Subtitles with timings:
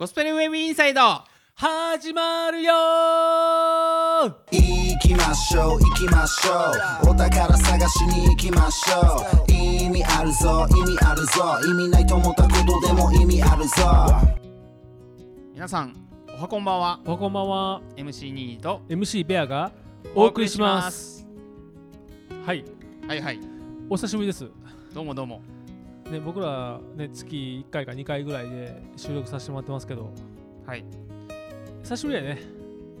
[0.00, 1.02] ゴスペルウェブインサイド。
[1.54, 2.72] 始まるよ。
[4.50, 7.10] 行きましょう行きましょう。
[7.10, 9.52] お宝探しに行きましょう。
[9.52, 11.58] 意味あるぞ意味あるぞ。
[11.68, 13.74] 意味ないと思ったことでも意味あるぞ。
[15.52, 15.94] 皆さん
[16.34, 17.00] おはこんばんは。
[17.04, 17.82] おはこんばんは。
[17.94, 18.80] MC ニーと。
[18.88, 19.70] MC ベアが
[20.14, 21.28] お送りします。
[22.46, 22.64] はい。
[23.06, 23.40] はいはい。
[23.90, 24.48] お久しぶりです。
[24.94, 25.42] どうもどうも
[26.10, 30.10] ね僕らね月1回か2回ぐらいで収録させてもらってますけど。
[30.66, 30.84] はい。
[31.82, 32.38] 久しぶりやね。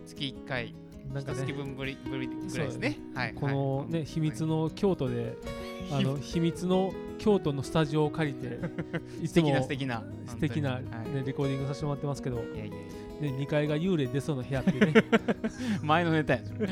[0.06, 0.74] 月1回。
[1.12, 2.98] なんか一月ね分ぶりぶりぐらいですね。
[3.14, 3.34] はい。
[3.34, 5.36] このね、はい秘密の京都で
[5.92, 8.58] あの 秘密の京都のスタジオを借りて
[9.22, 10.04] い素つも敵な素敵な。
[10.26, 11.14] 素敵な、本当に。
[11.16, 12.76] ね、レコーディングさせてもらってますけど、ね、はいいやいや。
[12.76, 14.92] い2階が幽霊出そうな部屋っていうね。
[14.94, 15.02] や
[15.82, 16.68] 前のネタやそれ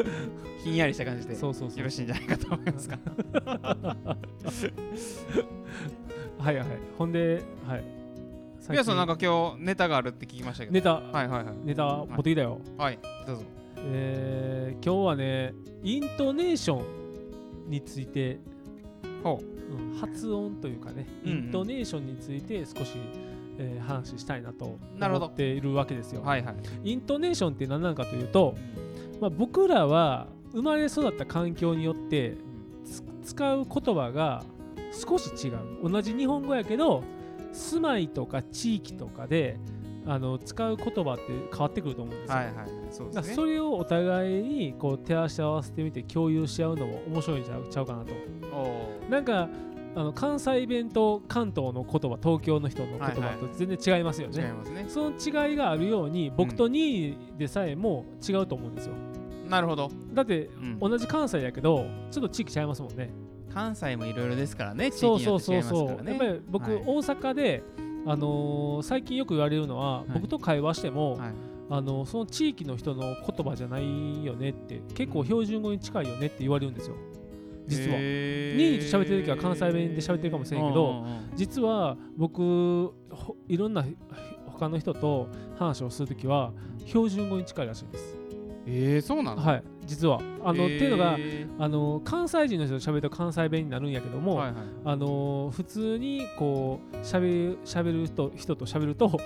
[0.62, 2.98] ひんやりした感じでそうそうそうよろしいんじゃないかと思いますか。
[6.38, 6.66] はいはい。
[6.98, 7.84] ほんではい。
[8.68, 10.72] 皆さんなんかか今日ネタがあるって聞きましたけど。
[10.72, 10.94] ネタ。
[10.94, 11.54] はいはいはい。
[11.64, 12.98] ネタ持ってきたよ、はい。
[13.26, 13.42] どうぞ。
[13.78, 18.38] えー、今日はねイントネーションについて、
[19.22, 19.44] ほう。
[19.44, 19.52] ん
[19.98, 21.38] 発音というかね、うんうん。
[21.38, 22.92] イントネーションについて少し、
[23.58, 26.22] えー話したいなと思っているわけですよ。
[26.22, 26.54] はいはい。
[26.84, 28.56] イントネーションって何なのかというと、
[29.22, 32.36] まあ、僕らは生まれ育った環境によって
[32.84, 34.42] つ使う言葉が
[34.90, 35.60] 少し違う。
[35.88, 37.04] 同じ日本語やけど
[37.52, 39.60] 住まいとか地域とかで
[40.06, 42.36] あの使う言葉って変わってくると思うんですよ。
[42.36, 42.54] はいはい。
[42.90, 48.12] そそれをお互いにこう手足合わせてみて共有し合うのも面白いんちゃうちゃうかなと。
[49.08, 49.48] なんか
[49.94, 54.42] あの関西弁と関東の言葉東京の人の言葉はいと全然違いますよね。
[54.42, 58.94] 違いますねその違いがあるように僕と2位でさえも違うと思うんですよ。
[59.48, 63.10] なるほどだってうん同じ関西やけどちょっと地域違いますもんね。
[63.52, 65.88] 関西もいろいろですからね地そう域によって違そうそうそう。
[65.88, 67.62] いますからねやっぱり僕、はい大阪で、
[68.06, 71.32] あのー最近よく言われるのは、い僕と会話しても、はい
[71.70, 76.96] あのその地域の人の言葉じゃないよねって結構標準語に近いよねって言われるんですよ。
[77.72, 77.96] 実は。
[77.98, 83.84] へーニーと喋ってる時は関西弁で喋ってるかもしれんけど実は僕ほいろんな
[84.46, 85.28] 他の人と
[85.58, 86.52] 話をするときは
[86.84, 88.16] 標準語に近いらしいんです。
[88.66, 89.42] えー、そうなの？
[89.42, 90.20] はい、実は。
[90.44, 91.16] あの、っていうのが
[91.58, 94.54] あの関西人の人と喋ると関西弁になるんやけども、はいはい。
[94.84, 99.20] あの普通にこう喋る喋る人人と喋ると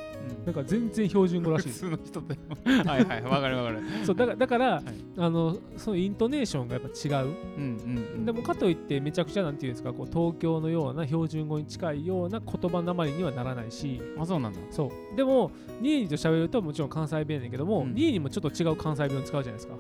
[0.44, 1.69] なんか全然標準語らしい。
[1.69, 1.81] 普です。
[1.81, 3.81] 通の人でもはいはいわかるわかる。
[4.05, 4.83] そうだからだから、い。
[5.19, 7.27] あのそのイントネーションがやっぱ違う。
[7.27, 8.25] うんうんうん。
[8.27, 14.00] でもかといってめちゃくちゃなんていうんですかこう東京のような標準語に近いような言葉なまりにはならないし。
[14.19, 14.59] あそうなんだ。
[14.71, 15.17] そう。
[15.17, 15.50] でも
[15.81, 17.94] ニーニーと喋るともちろん関西弁やけども、うん。
[17.94, 19.75] ニーニーもちょっと違う関西弁を使うじゃないですか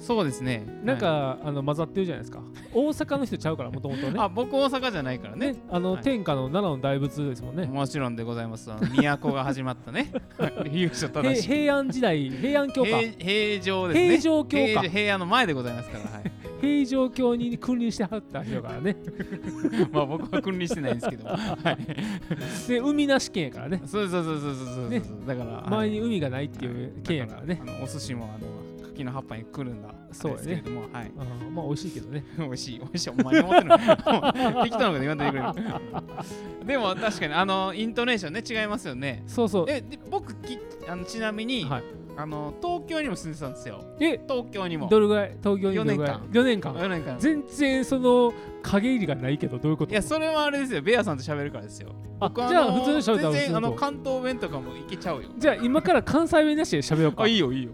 [0.00, 0.66] そうですね。
[0.82, 2.40] なんか、はあの混ざってるじゃないですか。
[2.72, 4.16] 大阪の人ちゃうからもともとね。
[4.16, 5.52] いあ僕大阪じゃないからね。
[5.52, 6.02] ねあの、はい。
[6.02, 7.66] 天下の奈良の大仏ですもんね。
[7.66, 8.70] もちろんでございます。
[8.70, 10.10] 都が始まったね。
[10.72, 11.48] 優勝正平しい。
[11.48, 12.88] 平安時代平安京か。
[12.88, 14.06] 平平城ですね。
[14.08, 14.80] 平城京か。
[14.80, 16.32] 平平安の前でございますからはい。
[16.60, 18.96] 平城京に君臨してはった人からね。
[19.92, 21.28] まあ僕は君臨してないんですけど。
[21.28, 22.68] はい。
[22.68, 23.82] で海なし県やからね。
[23.84, 25.02] そうそうそうそうそうそうそう、ね。
[25.26, 27.60] だから周りに海がないっていう県やからね。
[27.66, 28.69] だあのお寿司もあの
[29.00, 29.88] 柿の葉っぱにくるんだ。
[30.12, 31.10] そうですけれども、はい。
[31.52, 32.24] まあ美味しいけどね。
[32.38, 32.78] 美味しい。
[32.78, 33.10] 美味しい。
[33.10, 33.40] お前に。
[33.40, 35.46] 思ってるもう適当なこと言わんといてくれる。
[36.66, 39.22] でも確かにあのイントネーションね違いますよね。
[39.26, 39.66] そうそう。
[39.68, 41.82] えで僕きあのちなみに、はい。
[42.16, 43.82] あの東京にも住んでたんですよ。
[43.98, 44.20] え？
[44.28, 44.88] 東京にも。
[44.88, 45.36] どれぐらい？
[45.42, 46.20] 東京にどれぐらい？
[46.32, 46.74] 四年間。
[46.74, 46.84] 4年間。
[46.84, 47.18] 4年間。
[47.18, 49.92] 全然その影入りがないけどどういうこと？
[49.92, 50.82] いやそれはあれですよ。
[50.82, 51.90] ベアさんと喋るからですよ。
[52.18, 55.28] あ僕じゃあの普通に喋ったら全然あの関東弁とかもいけちゃうよ。
[55.38, 57.22] じゃあ今から関西弁なしで喋ろうか。
[57.22, 57.70] あいいよいいよ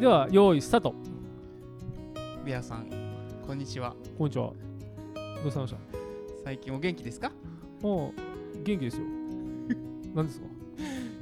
[0.00, 0.94] では用意スタート。
[2.42, 2.86] ベアさん
[3.46, 3.94] こんにちは。
[4.16, 4.52] こんにちは。
[5.42, 5.76] どうさました？
[6.42, 7.30] 最近お元気ですか？
[7.82, 9.02] もう元気ですよ。
[10.14, 10.46] 何ですか？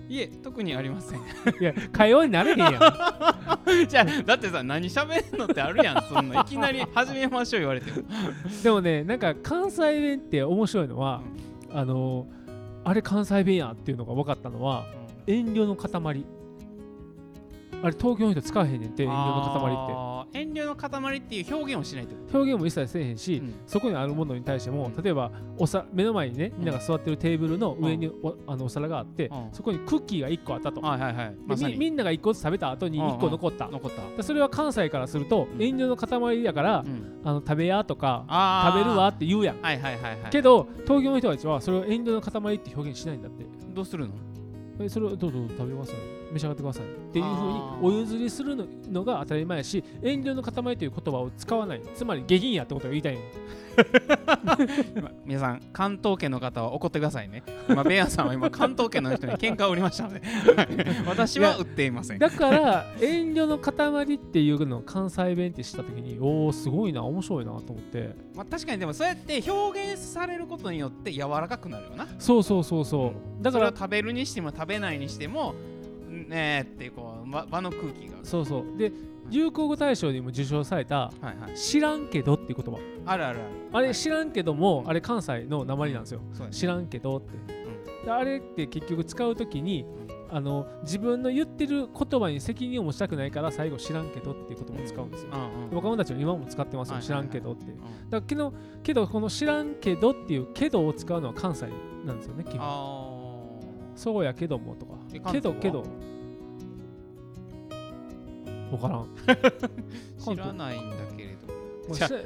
[0.08, 1.18] いえ特にありません。
[1.18, 1.22] い
[1.60, 2.70] や会話になれへんやん。
[3.88, 6.02] じゃあだってさ何喋んのってあるやん。
[6.08, 8.06] そんないきなり始めましょう言われても。
[8.62, 11.20] でもねなんか関西弁って面白いのは、
[11.72, 12.28] あの
[12.84, 14.86] あれ関西弁やっていうのが分かったのは
[15.26, 16.24] 遠慮の塊
[17.82, 20.38] あれ東京の人使わへんねんって遠慮の塊って。
[20.40, 22.14] 遠慮の塊っていう表現をしないと？
[22.38, 23.54] 表現も一切せえへんし、うん。
[23.66, 25.02] そこにあるものに対してもうん。
[25.02, 29.48] 例えばおさ目の前にねみんなが座ってるテーブルの上にお,、あのお皿があって、うん。
[29.52, 31.36] そこにクッキーが1個あったと、はいはいはい。
[31.46, 35.62] まみみんなが1個ずつ食べた後に1個残った、残った、でそれは関西からするとうん。
[35.62, 38.24] 遠慮の塊やから、うん、あの食べやとか
[38.74, 39.60] 食べるわって言うやん。
[39.62, 40.30] はいはいはいはい。
[40.30, 43.44] けど東京の人たちはそれを遠慮の塊って表現しないんだって。
[43.74, 44.14] どうするの？
[44.80, 46.84] えそれをどうぞ食べてください召し上がってください。
[46.84, 48.56] っていうふうにお譲りする
[48.90, 51.82] のが当たり前やし遠慮の塊という言葉を使わない。
[51.94, 53.20] つまり下品やってことが言いたいの
[54.96, 57.42] 今皆さん関東圏の方は怒ってくださいね。
[57.68, 60.20] 今ベアンさんは今関東圏の人に喧嘩を売りましたので。
[60.56, 60.68] はい
[61.06, 62.18] 私は売っていません。
[62.18, 68.14] だから遠慮の塊っていうのを関西弁って知った時におおすごいな面白いなと思って。
[68.34, 72.06] まあ、確かにでもそうやって表現されることによって柔らかくなるよな。
[72.18, 73.42] そうそうそうそう。
[73.42, 75.54] だから食べるにしても食べないにしても
[76.28, 78.18] ねえってこう場場の空気が。
[78.22, 78.78] そうそう。
[78.78, 78.92] で
[79.30, 82.80] 流行語大賞にも受賞されたはいはい「知らんけど」っていう言葉。
[83.06, 83.48] あるあるある。
[83.72, 83.94] あれはい。
[83.94, 86.20] 知らんけどもあれ関西の鉛なんですよ。
[86.50, 87.32] 知らんけどって、
[88.06, 89.84] であれって結局使う時に
[90.30, 95.30] あの自分の言ってる言葉に責任を持ちたくないから最後知らんけどっていう言葉を使うんですよ。
[95.72, 97.64] 若者たちは今も使ってますよ、知らんけどって。
[98.10, 101.68] だけど、けどこの知らんけどっていうけどを使うのは関西
[102.04, 102.58] なんですよね、基本。
[103.98, 105.84] あそうやけどもとかけど、けど。
[108.70, 109.04] わからん。
[109.04, 109.54] ー
[110.34, 111.36] 知らないんだけれ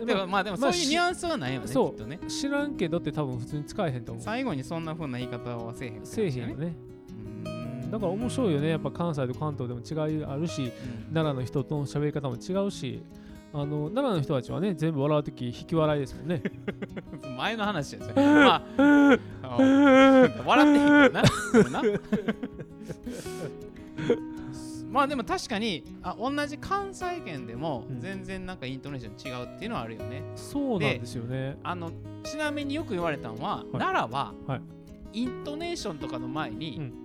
[0.01, 4.25] どでもまあでもまあそういうニュアンスはないよね、そうきっとね知らんけどって多分普通に使えへんと思う。
[4.25, 6.75] 最後にそんな風な言い方はせえへんせえへんよね。
[7.91, 8.71] だから面白いよね。
[8.71, 10.71] やっぱ関西と関東でも違いあるし、うん
[11.13, 13.03] 奈良の人との喋り方も違うし、
[13.55, 16.43] あの奈良の人たちはね、全部笑うとき引き笑いですもんね。
[17.37, 18.15] 前の話ですよ。
[18.17, 18.63] まあ、
[19.43, 19.57] あ
[20.47, 21.83] 笑ってへんからな。
[24.91, 30.23] まあでも確かにあ同じ関西圏でもうん全然なんかイントネーション違うっていうのはあるよね。
[30.35, 31.57] そうなんですよね。
[31.63, 31.91] あの
[32.23, 34.61] ちなみによく言われたのは、い奈良は、はい
[35.15, 37.02] イントネーションとかの前にうん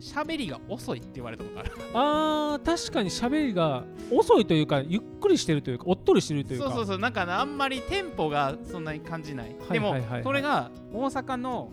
[0.00, 1.72] 喋、りが遅いって言われたことある。
[1.94, 6.66] あー、確かに喋りが遅いというか、ゆっくりしてるというか、おっとりしてるというか。
[6.66, 9.54] そうそうそうなんかねあんまりテンポがそんなに感じない。
[9.70, 11.70] でも、それが大阪の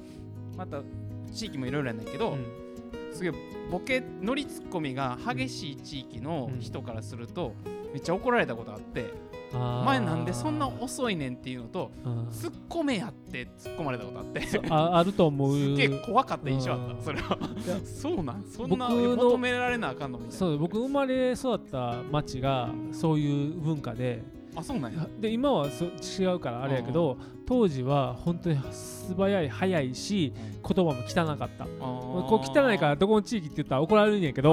[0.56, 0.82] また
[1.32, 2.46] 地域もいろいろやんだけど、うん
[3.18, 3.34] すげえ
[3.72, 7.54] ボケ乗りツッコミが激しい地域の人からすると、
[7.92, 14.42] めっちゃ怒られたことがあって「あーお前なんでそんな遅いねん」っていうのとあ「突っ込めや」って突っ込まれたことあって。
[14.70, 15.74] ああると思う。
[15.74, 16.96] っげえ怖かった印象あっうん。
[16.98, 17.38] たそれは。
[17.86, 18.44] そうなん？
[18.44, 20.38] そんな求められなあかんのみたいな。
[20.38, 24.24] そう僕生まれ育った町がそういう文化で。
[24.56, 25.08] あそうなんや。
[25.20, 27.16] で今はそ違うからあれやけど
[27.46, 31.66] 当時は本当に素早い早いし言葉も汚かった。
[31.66, 34.52] こう汚いからどこの地域って言ったら怒られるんやけど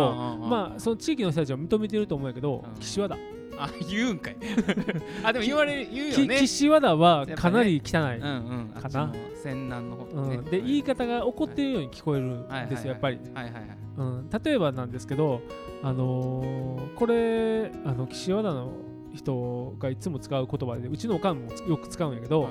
[0.48, 2.80] まあその地域の人たちは認めてると思うんやけどうん。
[2.80, 3.16] 岸和田
[3.58, 4.36] あ言うんかい。
[5.22, 8.72] あでも言われる言うよきね岸和田はかなり汚いうんうん。
[8.74, 9.12] あっちの
[9.42, 10.04] 西南の方。
[10.28, 10.44] ねうん。
[10.44, 13.18] で言い方が怒ってるように聞こえるんはいですよやっぱり。
[13.34, 13.64] はいはいはい。
[13.96, 15.40] うん、例えばなんですけど、
[15.82, 18.72] あのーこれあの岸和田の
[19.14, 22.48] 人がいつも使う言葉でうちのおかんもよく使うんやけど、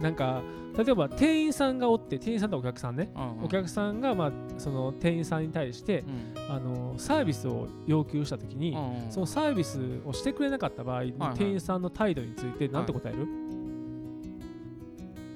[0.00, 0.42] なんか
[0.76, 3.44] 例えば店員さんがおって店員さんとお客さんね、うんうん。
[3.44, 6.34] お客さんが、まあ、その店員さんに対してう、ん。
[6.50, 9.12] あのーサービスを要求した時に、うんうん。
[9.12, 13.28] そのサービスをしてくれなかった場合、はい店員さんの態度について何て答える、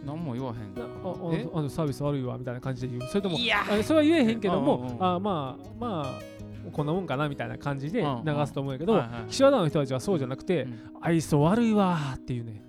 [0.04, 0.82] 何も言わへんな。
[0.82, 0.86] あ
[1.32, 1.48] え？
[1.54, 3.08] ああのサービス悪いわみたいな感じで言う。
[3.08, 3.62] それともいや。
[3.62, 5.04] あそれは言えへんけども、うんうんうん。
[5.04, 6.38] あまあまあ
[6.70, 8.24] こんなもんかなみたいな感じでうんうん。
[8.24, 10.78] 流すと思うんやけど、岸和田の人たちはそうじゃなくて、うん。
[11.00, 12.62] 愛想悪いわーっていうね。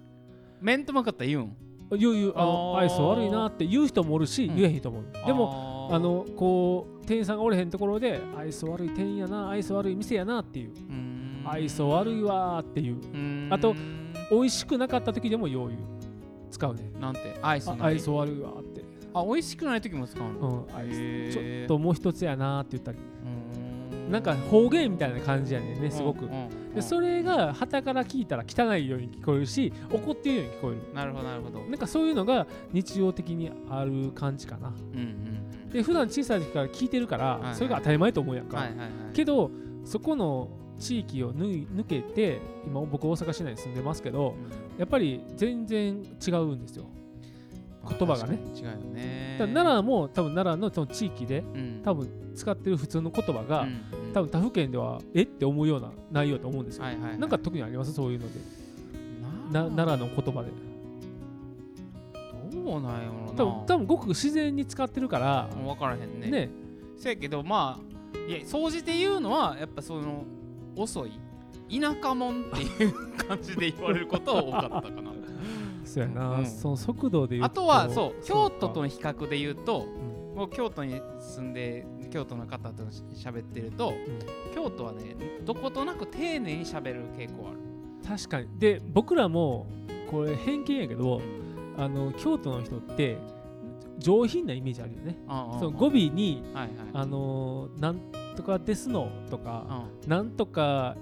[0.62, 1.56] 面と向かったら言うん？
[1.98, 4.56] 言う言うあの愛想悪いなって言う人もおるし、うん。
[4.56, 5.08] 言えへん人もおる。
[5.26, 10.72] でももあのこう店員さんがおれへんところで愛想悪い店員やな愛想悪い店やなっていう。
[11.46, 13.52] 愛想悪いわーっていう。
[13.52, 13.74] あと
[14.30, 15.82] 美味しくなかった時でもよう言う。
[16.52, 16.92] 使うね。
[17.00, 17.36] なんて？
[17.42, 20.94] 愛想愛想悪いわーって、あ美味しくない時も使ううのん、愛想。
[20.94, 21.32] へー。
[21.32, 23.00] ちょっともう一つやなーって言ったり
[24.10, 26.26] なんか方言みたいな感じやねんねすごく。
[26.26, 26.74] うんうん。
[26.74, 30.94] でそれが旗から聞いたら汚いように聞こえるし怒ってるように聞こえる。
[30.94, 31.60] なるほどなるほど。
[31.62, 34.70] なんかそういうのが日常的にある感じかな。
[34.70, 35.40] うんうん
[35.70, 37.56] で普段小さい時から聞いてるから、いはい。
[37.56, 38.90] それが当たり前と思うやんか、はいはいはい。
[39.14, 39.52] けど
[39.86, 40.50] そこの
[40.80, 44.36] 地域を抜い抜けて今僕大阪市内に住んでますけど
[44.78, 46.86] やっぱり全然違うんですよ。
[46.86, 47.00] うん
[47.88, 48.40] 言葉がね。
[48.56, 49.36] 違うよね。
[49.40, 51.82] 奈良も多分奈良のその地域でうん。
[51.84, 53.70] 多分使ってる普通の言葉が、うん
[54.08, 54.14] うん。
[54.14, 57.20] 多分他府県ではえって思うような内容だと思うんですよ、はいはいはい。
[57.20, 57.94] なんか特にあります？
[57.94, 58.40] そういうので。
[59.52, 59.98] 奈良。
[59.98, 60.50] の言葉で。
[62.52, 63.38] どうなんやろな。
[63.38, 66.30] 多分多分ごく自然に使ってるから分からへんね。
[66.30, 66.50] ね。
[66.98, 70.26] せやけどまあいや総じて言うのはやっぱその
[70.76, 71.12] 遅い
[71.80, 75.12] 田舎もんっていう感じで言われることは多かったかな
[75.90, 76.46] そうやな、うん。
[76.46, 79.86] その速度で言うあとはそう京都とのの、比較で言うと
[80.34, 80.38] うん。
[80.38, 83.94] もう京都に住んで京都の方とし喋ってると、
[84.54, 85.16] 京都はね
[85.46, 87.58] どことなく丁寧に喋る傾向ある。
[88.08, 88.48] 確かに。
[88.58, 89.68] で僕らも
[90.10, 91.22] これ偏見やけど
[91.78, 93.18] あの京都の人って
[93.98, 95.18] 上品なイメージあるよね。
[95.60, 96.72] その語尾にはいはい。
[96.94, 98.00] あのーなん
[98.36, 100.10] とかですのとかうん。
[100.10, 100.96] なんとか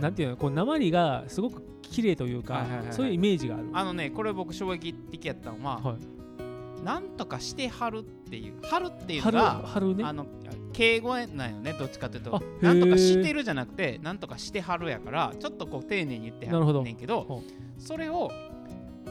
[0.00, 2.94] なんていうのこう鉛がすごく綺麗というか、はいはいはいはい。
[2.94, 3.68] そういうイメージがある。
[3.72, 6.84] あのねこれ僕衝撃的やったのは、はい。
[6.84, 10.04] なんとかしてはるっていうはるっていうの春が春ね。
[10.04, 10.26] あの
[10.72, 12.36] 敬語なんよねどっちかというと。
[12.36, 17.42] あなんとかしてるじゃなくてなんとかしてはるやからちょっとこう丁寧に言ってはなるほどんねんけどほ
[17.78, 18.30] それを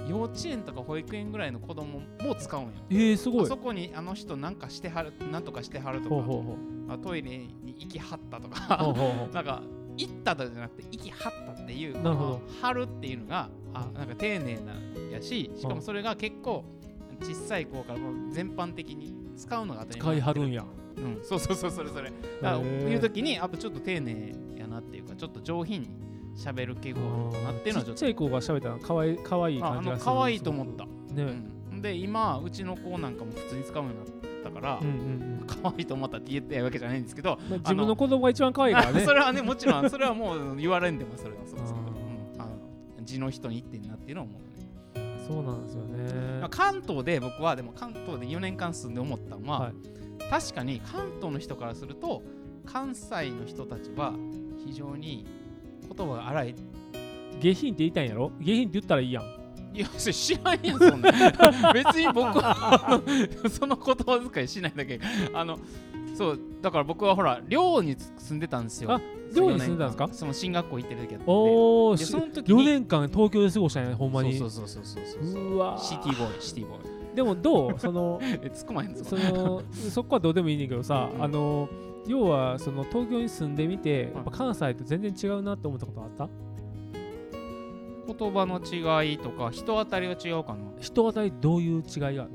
[0.08, 2.70] 幼稚園とか保育園ぐらいの子供も使うんよ。
[2.90, 3.44] えー、すごい。
[3.46, 8.94] あそこにあの人なんかしてはるなんとかしてはるとかトイレに行きはったとか
[9.34, 9.62] なんか
[9.98, 11.96] 行ったとかじゃなくて行きはったっていう
[12.62, 16.64] はるっていうのがあなんか丁寧なんやししかもそれが結構
[17.22, 20.66] 小さい子からもう全般的に使うのが当たり前使いはるんや。
[20.98, 22.10] うん、そうそうそうそれそれ。
[22.10, 25.90] だからへー言う時にやっぱちょっと丁寧やなっていうかちょっと上品に
[26.36, 30.92] 喋る敬語なのかなっていうのはちょっちっちゃい子が喋ったらかわいかわいい感じがするの可愛いと思った、ね。
[31.72, 34.06] うん、で今うちの子なんかも普通に使うようになっ
[34.44, 35.48] たから、うんうんうん。
[35.48, 39.02] 可愛いと思ったって言ってやるわけじゃないんですけど、まあ自分の子供が一番可愛いからね。
[39.06, 41.94] それはねもちろん それはもう言われんでもそれはそうですけど、あう
[42.38, 46.40] ん、あの地の人に言ってんなっていうのは思うね、そうなんですよね。
[46.40, 49.74] まあ、関東で僕はでも関東で4年間住んで思ったのは、はい。
[50.30, 52.24] 確かに関東の人からすると
[52.66, 54.14] 関西の人たちは
[54.66, 55.26] 非常に
[55.96, 56.56] 言葉が荒い。
[57.40, 58.32] 下品って言いたいんやろ？
[58.40, 59.37] 下品って言ったらいいやん
[59.78, 61.12] いや知らんやんそんな。
[61.74, 63.02] 別に僕は
[63.50, 65.00] その言葉遣いしないだけ。
[65.34, 65.60] あの
[66.16, 68.92] そうだから僕はほら寮に住んでたんですよ。
[68.94, 69.02] あ
[69.36, 70.10] 寮に住んでたんですか？
[70.12, 71.32] その進学校行ってる時やったんで。
[71.32, 74.34] おおでその時に4年間東京で過ごしたんやほんまに。
[74.38, 75.54] そうそうそうそうそうそう。
[75.54, 75.82] うわー。
[75.82, 76.78] シティボーイシティボー
[77.14, 77.16] イ。
[77.16, 77.80] でもどう？
[77.80, 79.04] その え突っ込まへんぞ。
[79.06, 81.70] そのそこはどうでもいいねんけどさ、うんあの
[82.08, 86.30] 要はその東京に住んでみて、いやっぱ関西と全然違うなって思ったことあった？
[88.08, 90.60] 言葉の違いとか人当たりは違うかな。
[90.80, 92.32] 人当たりどういう違いがある？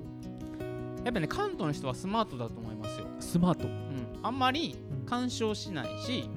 [1.04, 3.66] やっぱね関東の人はスマートだと思いますよ、スマート？
[3.66, 5.06] うん、あんまりうん。
[5.06, 6.28] 干渉しないし、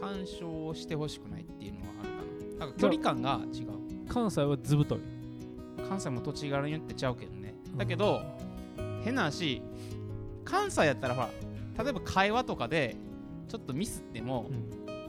[0.00, 2.16] 干渉をしてほしくないっていうのはあるか
[2.58, 2.66] な。
[2.66, 3.68] なんか距離感が違う。
[4.08, 5.00] 関西は図太い。
[5.88, 7.54] 関西も土地柄によってちゃうけどね。
[7.76, 8.20] だけど、
[9.02, 9.62] 変な話
[10.44, 11.30] 関西やったらほら
[11.82, 12.96] 例えば会話とかで
[13.48, 14.50] ちょっとミスっても、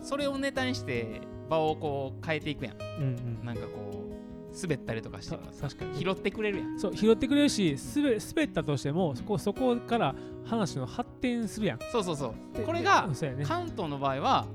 [0.02, 2.76] それをネタにして場をこう変えていくやん。
[2.76, 3.46] うんうん。
[3.46, 5.38] なんかこう滑ったりとかして。
[5.62, 6.00] 確かに。
[6.00, 6.80] 拾ってくれるやん。
[6.80, 10.16] そう拾ってくれるしすべ滑ったとしてもそこそこから
[10.46, 11.80] 話の発展するやん。
[11.92, 12.58] そうそうそう。
[12.58, 13.08] でこれが
[13.44, 14.48] 関東の場合は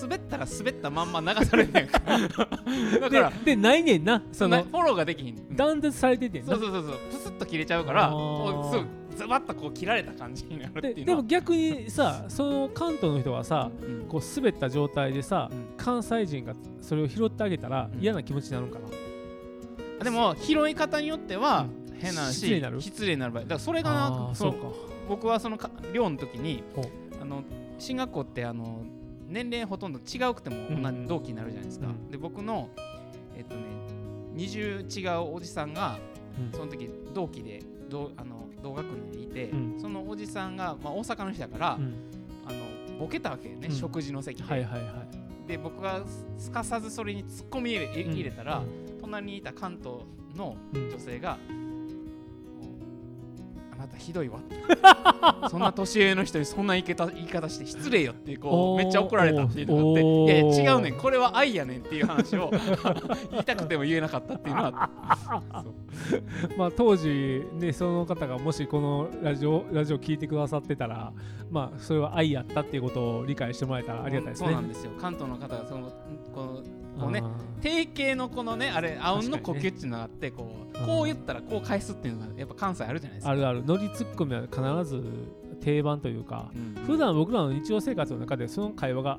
[0.00, 1.86] 滑ったら滑ったまんま流されるやん。
[1.88, 4.22] かだからででないねんな。
[4.32, 5.56] そのフォローができひん、うん。
[5.56, 6.54] 断絶されててんな。
[6.54, 6.92] そうそうそうそう。
[7.10, 8.12] プスッと切れちゃうからあー。
[8.12, 14.06] こうズバッとこう切られた感じになるっていうででも逆にさその関東の人はさうん。
[14.08, 15.66] こう滑った状態でさ、うん。
[15.76, 18.00] 関西人がそれを拾ってあげたらうん。
[18.00, 18.86] 嫌な気持ちになるんかな、
[20.00, 21.66] あでも拾い方によっては
[21.98, 22.80] 変な話失礼になる？
[22.80, 23.42] 失礼になる場合。
[23.44, 24.58] だからそれがあなーそうか。
[25.08, 26.62] 僕はそのか寮の時に
[27.20, 27.42] あの
[27.78, 28.82] 進学校ってあの
[29.28, 30.82] 年齢ほとんど違うくてもうん。
[30.82, 32.10] 同じ同期になるじゃないですか、うん。
[32.10, 32.68] で僕の
[33.36, 33.62] えっとね
[34.36, 35.98] 20違うおじさんが
[36.38, 36.52] うん。
[36.52, 38.35] その時同期で同あの
[38.66, 39.80] 同学年でいて、うん。
[39.80, 41.94] そのおじさんが、まあ、大阪の人だから、うん。
[42.46, 43.74] あのボケたわけよね、うん。
[43.74, 44.88] 食事の席で、はいはいは
[45.44, 45.48] い。
[45.48, 46.02] で僕が
[46.38, 48.62] すかさずそれに突っ込み入れ入れたら、
[49.00, 50.00] 隣にいた関東
[50.36, 50.90] のうん。
[50.90, 51.38] 女性が、
[53.78, 54.38] あなたひどいわ。
[55.50, 59.94] そんな年上の人にそんな言い方言い方して失礼よってこうめっちゃ怒られたっていうのがあっ
[60.26, 60.96] ていや違うねん。
[60.96, 62.50] これは愛やねんっていう話を
[63.32, 64.90] 言いたくても言えなかったっていうのは
[66.56, 71.12] まあ当時ねその方がもしこのラジオラジオ聞いてくださってたら
[71.50, 74.48] まあそれは愛やったっていうことを理解してもらえたらありがたいですね。
[74.48, 74.92] そうなんですよ。
[74.98, 75.90] 関東の方がその
[76.34, 76.62] この
[76.98, 77.30] こうねあ
[77.62, 83.30] 定型のこのねあれあうんの呼吸っていうのがあってこうこう言ったらこう返すっていうのがやっぱ関西あるじゃないですか。
[83.30, 83.64] ーあるある。
[83.64, 84.60] ノリツッコミは必
[84.90, 85.02] ず
[85.60, 89.18] 定番というかうん普段僕らの日常生活の中でその会話が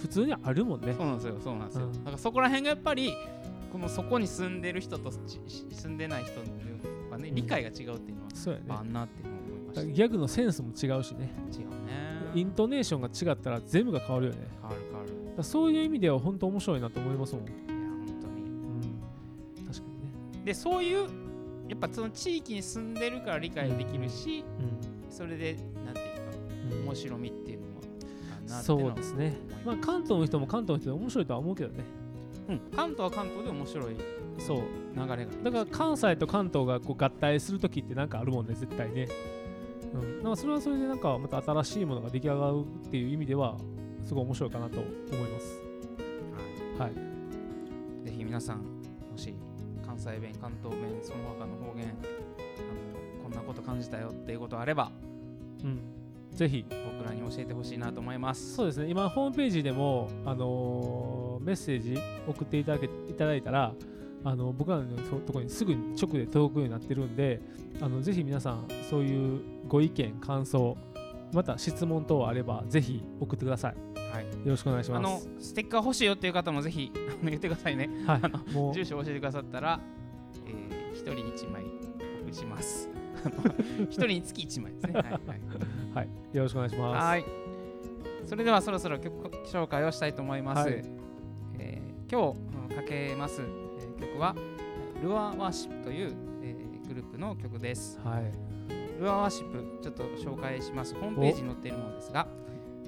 [0.00, 0.94] 普通にあるもんね。
[0.96, 1.92] そうなんですよそうなんですよ、うん。
[1.92, 3.12] だからそこら辺がやっぱり
[3.72, 5.40] このそこに住んでる人とち
[5.72, 6.46] 住んでない人は
[7.18, 8.66] ねうん理解が違うっていうのはそうやね。
[8.68, 11.30] あんなっていうのを思いました、ギャグのセンスも違うしね。
[11.52, 12.08] 違うね。
[12.34, 14.38] イントネーションが違ったら全部が変わるよね。
[14.60, 14.82] 変わる
[15.38, 18.42] だそういう意味では本当面白いなと思いますもん、いや本当に。
[18.42, 19.86] うん、確か
[20.32, 21.08] にね、でそういう
[21.68, 24.44] やっぱその地域に住んでるから理解できるし、
[25.10, 26.22] それでなんていうか
[26.72, 26.84] うん。
[26.86, 29.36] 面白みっていうのもあるなってそいうですね。
[29.64, 31.84] まあ関東の人も関東の人で面白いとは思うけどね。
[32.48, 33.96] うん、関東は関東で面白い
[34.38, 34.58] そう。
[34.96, 39.08] 流れがだから関西と関東がこう合体するときってなんかあるもんね絶対ね。
[39.94, 40.22] うん。
[40.22, 43.58] なんかそれはそれでなんかまた新しいものが出来上がるっていう意味では
[44.08, 44.86] すごい面白いかなと思
[45.26, 45.62] います。
[46.78, 46.94] はい。
[48.06, 48.64] ぜひ皆さんも
[49.16, 49.34] し
[49.84, 54.90] 関西弁関東弁その他の方言あのこんなこと感じたよっていうことあれば
[55.62, 55.80] うん。
[56.34, 56.64] ぜひ。
[56.70, 58.54] 僕らに教えてほしいなと思います。
[58.54, 58.88] そうですね。
[58.88, 63.72] 今ホームページでも、あのーメッセージ送っていただけいただいたら
[64.24, 64.84] あの僕らの
[65.26, 67.40] ところにすぐ直で届くようになってるんで
[67.80, 70.76] あのぜひ皆さんそういうご意見感想
[71.32, 73.87] また質問等あればぜひ送ってください。
[74.12, 74.98] はい、よろしくお願いします。
[74.98, 77.88] あのステッカー欲しいよっていう方もぜひ 言ってくださいね。
[78.06, 79.80] はい、あのもう住所教えてくださったら、
[80.46, 82.88] えー、一人一枚お送りします。
[83.90, 84.92] 一人につき一枚ですね。
[84.94, 85.20] はい、はい、
[85.94, 87.04] はい、よろしくお願いします。
[87.04, 87.24] はい。
[88.26, 90.68] それではそろそろ曲紹介をしたいと思います。
[90.68, 90.84] はい、
[91.58, 92.34] えー、今
[92.68, 94.36] 日かけます、えー、曲は
[95.02, 96.12] ルアーワーシップという、
[96.42, 97.98] えー、グループの曲です。
[98.04, 98.32] はい。
[99.00, 100.94] ルアーワーシップちょっと紹介します。
[100.94, 102.26] ホームページに載っているものですが、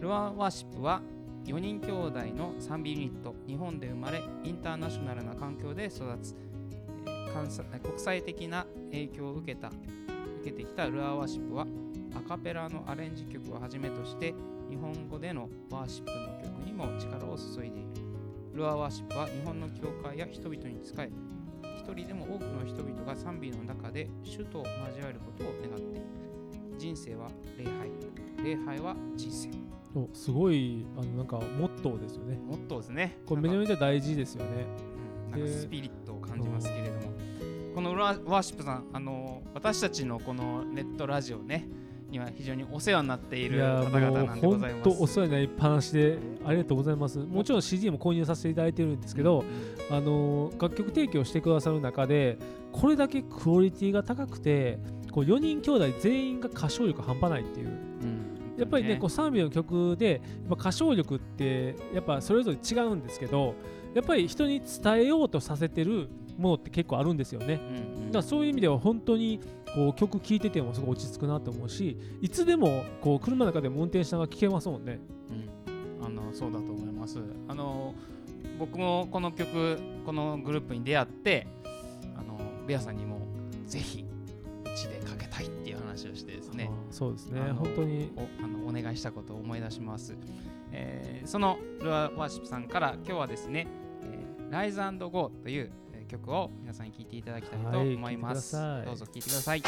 [0.00, 1.00] ルアーワーシップは
[1.46, 6.34] 4人兄弟の賛美ユニット日本で生まれインターナショナルな環境で育つ、
[7.82, 9.68] 国際的な影響を受けた
[10.42, 11.66] 受けてきたルアーワーシップは
[12.14, 14.34] アカペラのアレンジ曲をはじめとして
[14.68, 17.88] 日本語でのワーシップの曲にも力を注いでいる。
[18.54, 21.10] ルアーワーシップは日本の教会や人々に仕え
[21.78, 26.02] 一人でも多くの人々が賛美の中で主と交わることを願っている。
[26.78, 27.90] 人生は礼拝。
[28.44, 29.69] 礼拝は人生。
[30.12, 34.66] すごいあのなんかモットーですよねモットーですねこれめちゃめちゃ大事ですよね、
[35.32, 37.12] うん、なんかスピリットを感じますけれども
[37.74, 41.68] このワーシップさんあの私たちのこのネットラジオね
[42.10, 44.84] には非常にお世話になっている方々なんでございます。
[44.84, 47.18] 本当お世話になりっぱなしでありがとうございます。
[47.18, 49.44] もちろん CD も購入させていただいてるんですけど、
[49.90, 52.38] うん、あの楽曲提供してくださる中で
[52.72, 54.78] これだけクオリティが高くて
[55.12, 57.89] こう4人兄弟全員が歌唱力半端ないっていう。
[58.60, 63.54] うんやっぱりね、こう賛美の曲でやっぱ歌唱力ってやっぱそれぞれ違うんですけど
[63.94, 67.54] やっぱり人に伝えようとさせてるものって結構あるんですよね。
[67.54, 69.40] うんうん、だからそういう意味では本当に
[69.74, 74.98] こう曲聴いててもすごい落ち着くなと思うしいつでもこう車の中でも運転しながら聴けますもんね。
[76.00, 77.94] うん、あのそうだと思いますあの
[78.58, 81.46] 僕もこの曲このグループに出会って
[82.16, 83.20] あのベアさんにも
[83.66, 84.04] ぜひ
[84.64, 86.70] うちでかけたいっていう話をしてね。
[86.90, 87.40] そうですね。
[87.52, 88.12] 本当に。
[88.16, 90.16] おあのお願いしたことを思い出します、
[90.72, 93.66] えー、そのルアーワーシップさんから今日はですね
[94.02, 95.72] 「えー、Rise and Go」という
[96.08, 99.62] 曲を皆さんに聴いていただきたいと思います、はい、どうぞ聴いてください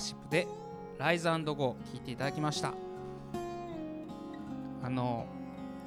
[0.00, 0.48] ーシップで
[0.98, 2.74] ライズゴー聴いていただきました。
[4.82, 5.26] あの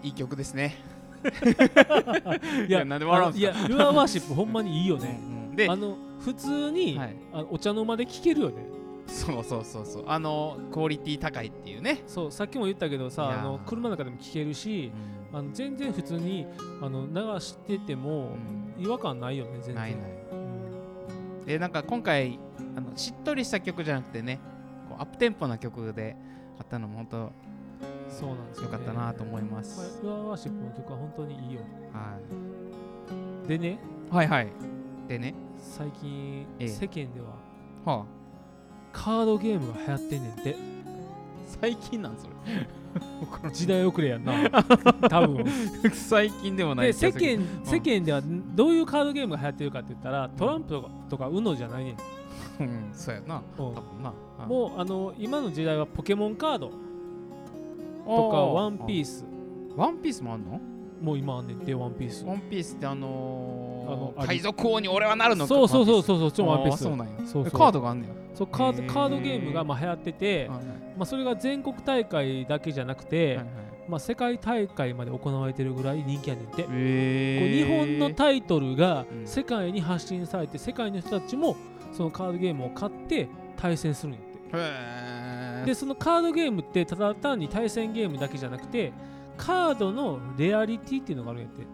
[0.04, 0.76] いい曲ですね。
[1.24, 1.28] い
[2.60, 5.20] やいやなんで笑うんいやルアーワーシップほんまにいいよね。
[5.50, 5.56] うん。
[5.56, 7.16] であの普通に、はい。
[7.34, 8.66] あのお茶の間で聴けるよね。
[9.08, 10.04] そうそうそうそう。
[10.08, 14.92] あのクオリティ高いっていうね、そうさっきも言ったけどさあの車の中でも聴けるし
[15.32, 16.46] あの全然普通に
[16.82, 18.36] あの流してても
[18.80, 19.76] 違和感ないよね全然。
[19.76, 20.02] ないない。
[20.32, 21.46] うん。
[21.46, 22.40] でなんか今回
[22.76, 24.40] あのしっとりした曲じゃなくてね
[24.90, 26.16] こうアップテンポな曲で
[26.60, 27.32] あったのも本当
[28.10, 31.62] そうなんですよ、ね、よかったなと思います、ルアーワーシップの曲は本当にいいよ
[31.94, 32.20] は
[33.48, 33.80] でね。
[34.12, 34.48] い、はいはい。
[35.08, 35.34] でね。
[35.58, 36.68] 最近、ええ。
[36.68, 37.28] 世間では
[37.86, 38.06] はあ。
[38.92, 40.56] カードゲームが流行ってんねんて。
[41.62, 42.34] 最近なんそれ。
[43.52, 44.34] 時代遅れやんな。
[45.10, 45.46] 多分。
[45.92, 46.88] 最近でもない。
[46.88, 48.22] で世間世間では
[48.56, 51.98] どういうカードゲームが流行ってるかって言ったらトランプとかとか UNO じゃないねん、
[52.66, 53.36] うんそうやな。
[53.38, 53.44] うん。
[53.56, 54.14] 多分な。
[54.48, 56.68] もうあの今の時代はポケモンカード。
[56.68, 56.72] う
[58.06, 59.20] とかワンピース。
[59.20, 59.26] ス
[59.76, 60.60] ワンピースもあんの？
[61.02, 62.26] もう今あんねんてワンピース。
[62.26, 65.48] ワンピースってあのー、あの海賊王に俺はなるのか？
[65.48, 66.84] そうそうそううそうそうちょワンピース。
[66.84, 67.14] そうなんや。
[67.20, 67.48] そうそう。
[67.48, 68.14] えカードがあんねや？
[68.36, 70.66] そうカードカードゲームがまあ流行ってて、はい
[70.98, 73.48] まあ、それが全国大会だけじゃなくて、はいはい。
[73.86, 79.28] まあ、世界大会まで行われてるぐらい人気やねんて、こうへ日本のタイトルがうん。
[79.28, 81.58] 世界に発信されて世界の人たちも
[81.94, 84.40] そのカードゲームを買って対戦するんやって。
[84.56, 88.92] へでそのカードゲームってただ単に対戦ゲームだけじゃなくて
[89.38, 91.66] カードのレアリティっていうのがあるんやって。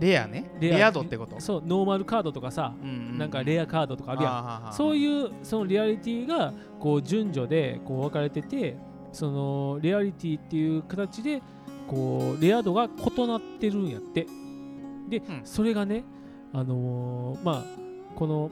[0.00, 0.50] レアね。
[0.58, 1.38] レア度ってこと？
[1.38, 4.72] そうノーマルカードとかさ、なんかレアアカードとかあるやん。
[4.74, 8.76] そうういうそのリアリティがこう順序でこう分かれてて
[9.12, 11.40] そのリアリティっていう形で
[11.86, 14.26] こうレア度が異なってるんやって。
[15.08, 15.42] で、ん。
[15.44, 16.02] それがね
[16.52, 17.64] あのーまあ
[18.16, 18.50] この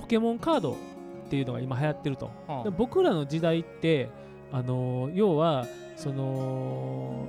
[0.00, 2.30] ポケモンカードっていうのが今流行ってると。
[2.64, 4.08] で僕らの時代って
[4.52, 7.28] あのー要はその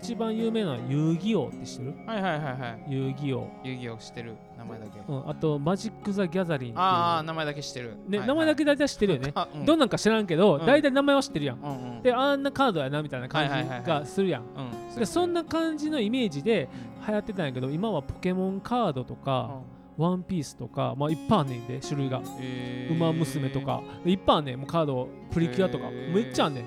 [0.00, 1.94] 一番有名な遊戯王って知ってる？
[2.06, 2.50] はいはいはいは
[2.88, 2.92] い。
[2.92, 4.34] 遊戯王、遊戯王知ってる。
[4.58, 5.00] 名前だけ。
[5.06, 7.96] うん、あとマジック・ザ・ギャザリンああ名前だけ知ってる。
[8.08, 9.32] ねはい名前だけ大体知ってるよね。
[9.34, 9.64] あ うん。
[9.64, 10.66] どんなんか知らんけど、うん。
[10.66, 11.58] 大体名前は知ってるやん。
[11.58, 13.80] うんうんで、あんなカードやなみたいな感はいはいはいはい。
[13.82, 14.42] じがするやん。
[14.42, 14.44] う
[14.94, 16.68] んで、そんな感じのイメージで
[17.06, 19.60] 流行ってたんやけど、今はポケモンカードとか、
[19.96, 22.22] ワンピースとか、まあいっぱいあんねんで、種類が。
[22.90, 26.14] ウマ娘とか、でいっぱいあんねん、もうカード、プリキュアとか、へー。
[26.14, 26.62] めっちゃあんね。
[26.62, 26.64] ん。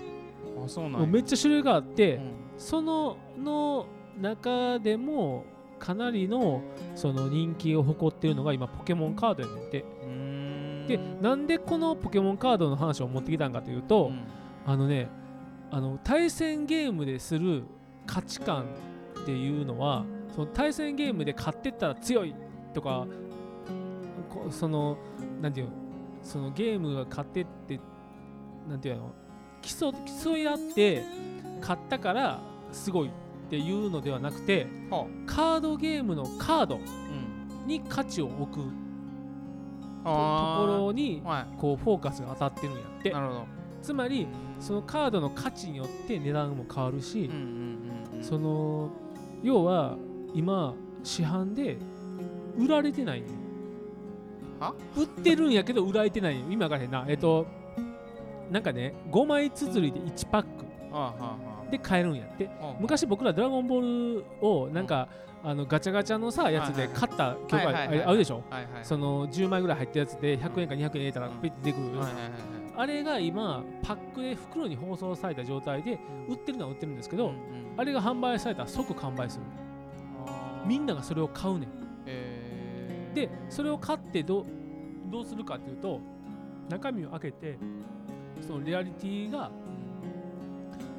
[0.63, 2.31] あそうなんめっちゃ種類があって、うん。
[2.57, 3.87] そのの
[4.19, 5.45] 中でも、
[5.79, 6.61] かなりの
[6.95, 9.85] その人気を誇ってるのが今ポケモンカードやねんて。
[10.87, 14.23] で、なんでこのポケモンカードの話を持ってきたんかというと、うん。
[14.65, 15.09] あのね
[15.71, 17.63] あの対戦ゲームでする
[18.05, 18.65] 価値観
[19.21, 22.35] っていうのはその対戦ゲームで勝ってったら強い
[22.75, 23.07] とか
[24.29, 24.97] こその
[25.41, 25.73] なんていうの
[26.21, 27.79] そのゲームが勝ってって
[28.69, 29.11] なんていうの
[29.61, 31.03] 競競い合って
[31.61, 32.39] 勝ったから
[32.71, 33.11] すごいっ
[33.49, 37.67] ていうのではなくてはカードゲームのカードあうん。
[37.67, 38.61] に価値を置くと
[40.03, 40.61] あー。
[40.61, 43.09] ころにはこうフォーカスが当たってるんやって。
[43.09, 43.45] いなるほど。
[43.81, 44.27] つまり
[44.59, 47.41] そのカードの価値によって値段も変わるしうん、うん
[48.13, 48.23] うんうん。
[48.23, 48.89] その
[49.43, 49.95] 要は
[50.33, 51.77] 今市販で
[52.57, 53.27] 売られてないね。
[54.59, 54.73] は？
[54.95, 56.35] 売ってるんやけど売られてない。
[56.35, 57.05] ね今からへんな。
[57.07, 57.45] えっと
[58.51, 60.65] なんかね5枚綴りで1パック。
[61.71, 62.49] で買えるんやって。
[62.61, 65.09] あ昔僕らドラゴンボールをなんか、
[65.43, 68.43] あのガチャガチャのさやつで買った記憶あるでしょ？
[68.49, 68.85] はいはい。
[68.85, 71.99] その10枚ぐらい入ったやつで100円か200円入れたらうんピッて出てくる、
[72.77, 77.37] あれが今パックで袋に包装された状態で売ってるのは売ってるんですけど、うんうん。
[77.77, 79.43] あれが販売されたら即完売する。
[80.65, 81.69] みんながそれを買うねん。
[81.69, 81.84] えー
[83.15, 84.45] でそれを買ってどう
[85.09, 86.01] どうするかっていうと
[86.69, 87.57] 中身を開けて
[88.45, 89.49] そのリアリティが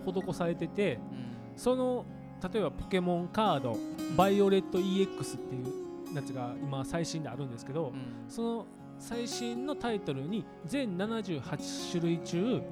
[0.07, 1.27] 施されててうん。
[1.57, 2.05] その
[2.53, 3.77] 例えばポケモンカード
[4.17, 8.31] バイオレット EX っていうやつが今最新であるんですけどうん。
[8.31, 8.67] その
[8.99, 12.63] 最新のタイトルに全78種類中うん。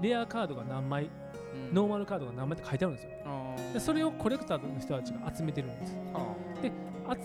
[0.00, 1.10] レアカードが何枚
[1.70, 1.74] うん。
[1.74, 3.10] ノーマルカードが何枚って書いてあるんですよ。
[3.74, 5.96] でそれをコレクターの人たちが集めてるんです。
[6.14, 6.18] あ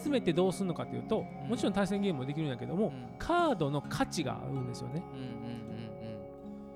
[0.03, 5.03] 集めてどうするのかというともちろん対戦ゲームもできるんだけどもカードの価値があるんですよね。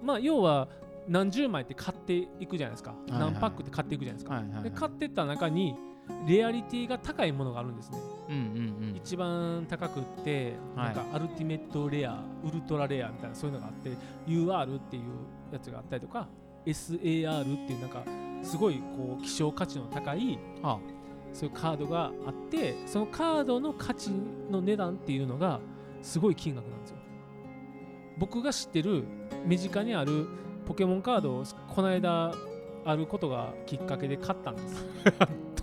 [0.01, 0.67] まあ要は
[1.07, 5.75] 何十枚って買っていくじゃないですか、何パックって買っていくじゃないですか、で買ってった中に
[6.27, 7.97] レアリティが高いものがあるんですね、
[8.95, 10.95] 一番高くってはい。
[10.95, 13.91] なんかアルティメットレア、ウルトラレアみたいなそういうのがあって
[14.27, 15.03] UR っていう
[15.51, 16.27] やつがあったりとか
[16.65, 18.03] SAR っていうなんか
[18.41, 20.79] すごいこう希少価値の高いあ
[21.33, 24.11] そういうカードがあってそのカードの価値
[24.49, 25.59] の値段っていうのが
[26.01, 26.97] すごい金額なんですよ。
[28.17, 29.03] 僕が知ってる
[29.45, 30.27] 身近にある
[30.65, 31.43] ポケモンカードを
[31.73, 32.33] この間
[32.85, 34.85] あることがきっかけで買ったんです。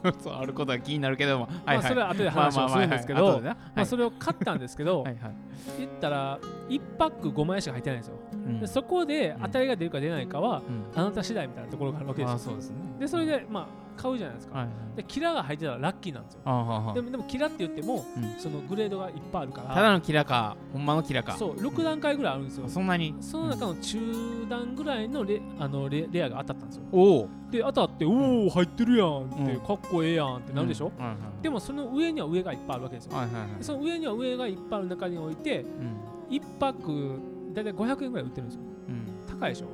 [0.22, 3.42] そうあることが気になるけども、まあそれは後で話をするんですけど、
[3.84, 5.34] それを買ったんですけど、はいはい。
[5.78, 6.38] 言ったら
[6.70, 8.14] 1パック5枚しか入ってないんですよ。
[8.32, 8.60] うん。
[8.60, 10.98] でそこで当たりが出るか出ないかはうん。
[10.98, 12.34] あなた次第みたいなところがあるわけですよ。
[12.36, 12.76] あそうですね。
[12.98, 13.66] でそれでまあ
[14.00, 14.58] 買うじゃないですか。
[14.58, 14.96] はいはい。
[14.96, 16.92] でキラが入ってたらラッキーなんですよ。
[16.94, 18.40] でもでもキラって言っても、うん。
[18.40, 19.74] そのグレードがいっぱいあるから。
[19.74, 21.36] ただのキラかほんまのキラか。
[21.36, 22.68] そう6段階ぐらいあるんですよ。
[22.68, 23.14] そんなに？
[23.20, 26.82] その中の中段ぐらいのレあのレレアが当たったんですよ。
[26.92, 29.60] おおで当たって、おお入ってるやんって、うん。
[29.60, 33.16] かっこええやんってなるでしょ、はいはいでもその上には上がいっぱいあるわけですよ。
[33.16, 33.58] はいはいはい。
[33.58, 36.36] でその上には上がいっぱいある中においてうん。
[36.36, 37.20] 1パック
[37.52, 38.62] 大体500円ぐらい売ってるんですよ。
[38.88, 39.38] うん。
[39.40, 39.66] 高いでしょ、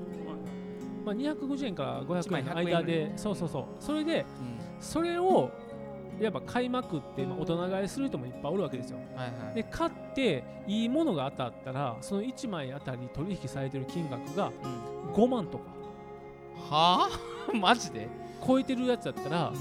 [1.06, 3.64] まあ、250円から500円の一枚100円間でそうそうそう。
[3.78, 4.26] それで
[4.80, 5.50] それを
[6.20, 8.98] やっぱ買いまくって、まあ、大人買いする人もいっぱいおるわけですよ。
[9.14, 9.54] はいはい。
[9.54, 14.50] で買っていいものが当たったらその1枚あたり取引されてる金額が
[15.06, 15.12] うん。
[15.12, 15.64] 5万とか。
[16.70, 17.08] は
[17.52, 17.52] あ？
[17.56, 18.08] マジで？
[18.46, 19.52] 超えてるやつだったら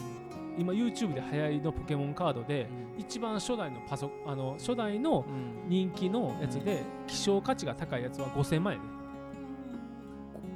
[0.57, 5.69] 今 YouTube で流行りのポケモンカードで一番初代のパソあの初代のうん。
[5.69, 8.79] 人気のやつで希少価値が高いやつは5000万円。
[8.79, 8.85] ね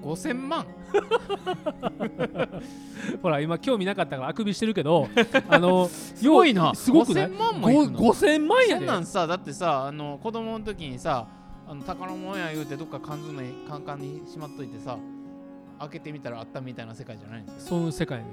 [0.02, 0.66] 5000万。
[3.22, 5.08] ほら今興味なかったからあくびしてるけど
[5.50, 6.74] あのすごいな。
[6.76, 8.00] すごくない？5000万もいくの？
[8.00, 8.86] ご5000万やそで。
[8.86, 11.28] んなんさだってさあの子供の時にさ
[11.68, 14.98] あの宝物や言うてどっか缶詰カンカンにしまっといてさ
[15.80, 18.26] 開けてみたらあったみたいな世界じゃないんですよそういう世界ね。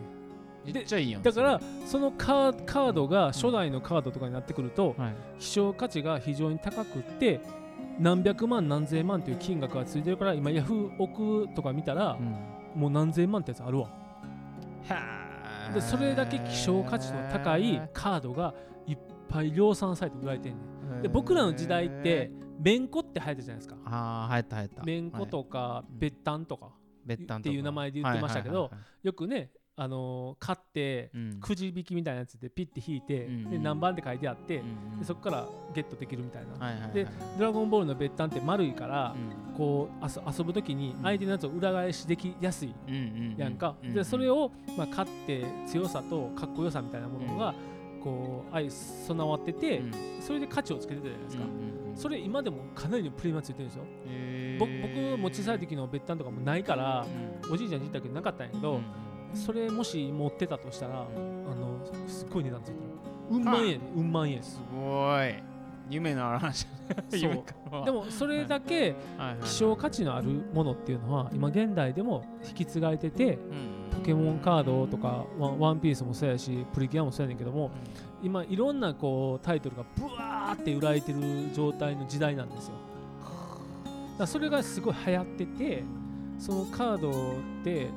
[0.65, 5.15] めっちゃいいやんだからそのカーカードが初代のカードとかになってくるとはい。
[5.39, 7.41] 希少価値が非常に高くって
[7.99, 12.19] 何百万何千万という金額がついてるから今ヤフー奥とか見たら
[12.75, 13.91] もう何千万ってやつあるわ。
[14.89, 18.55] はでそれだけ希少価値の高いカードが
[18.87, 20.59] いっぱい量産されて売られてんね
[20.99, 21.03] ん。
[21.03, 22.31] で僕らの時代って
[22.61, 23.77] めんこって流行ったじゃないですか。
[23.85, 24.83] ああ流行った流行った。
[24.85, 25.99] めんことかうん。
[25.99, 26.73] べったんとか。
[27.07, 28.69] っていう名前で言ってましたけど
[29.05, 31.41] よくねあのー買ってうん。
[31.41, 33.51] くじ引きみたいなやつでピッて引いてうん。
[33.51, 34.99] で何番って書いてあってうん。
[35.01, 36.89] でそこからゲットできるみたいな。
[36.89, 37.07] で
[37.39, 39.15] ドラゴンボールのべったんって丸いから
[39.51, 39.55] うん。
[39.57, 42.75] こう遊遊ぶ時に相手のやつを裏返しできやすい
[43.39, 47.55] やんか、うんでそれを、まあ、勝って強さとかっこよさみたいなものが、
[48.05, 49.93] こう相備わってて、うん。
[50.21, 51.43] それで価値をつけてたじゃないですか、
[51.95, 53.85] それ今でもかなりのプレミアついてるんですよ、
[54.59, 57.07] 僕持ち去る時のべったんとかもないから
[57.47, 58.83] うんおじいちゃんに言ったけどなかったんやけど、うん
[59.35, 61.47] それもし持ってたとしたら、うん。
[61.51, 62.79] あのすっごい値段ついてる。
[63.31, 64.61] うん万円うん万円す。
[64.75, 65.35] ごい。
[65.89, 66.67] 夢のある話
[67.11, 67.85] そう。
[67.85, 68.95] でもそれだけ
[69.45, 73.77] 希少価値のあるものっていうのは今現代でも引き継がれててうん。
[73.97, 77.71] ポケモンカードとかワンワンピースもそうやしプリキュアもそうやねんけども
[78.23, 81.19] 今いろんなこうタイトルがブワーって売られてる
[81.55, 82.75] 状態の時代なんですよ。
[84.19, 85.85] だそれがすごい流行ってて
[86.39, 87.13] そのカードっ
[87.65, 87.89] て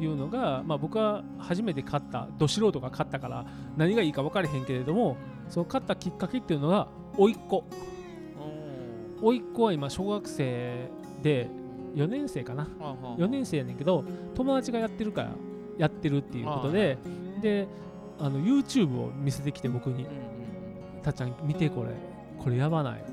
[0.00, 5.16] いうのが、まあ、僕は初めて買ったど素人が買ったから何がいいか分からへんけれども
[5.48, 7.64] その買ったきっかけっていうのが甥っ子。
[9.20, 10.88] 甥っ子は今小学生
[11.22, 11.48] で
[11.94, 12.68] 4年生かな。
[13.18, 15.30] 4年生やねんけど友達がやってるから
[15.76, 16.98] やってるっていうことで
[17.40, 17.66] で
[18.20, 20.06] あの YouTube を見せてきて僕に
[21.02, 21.90] 「たっちゃん見てこれ。
[22.38, 23.04] これやばない。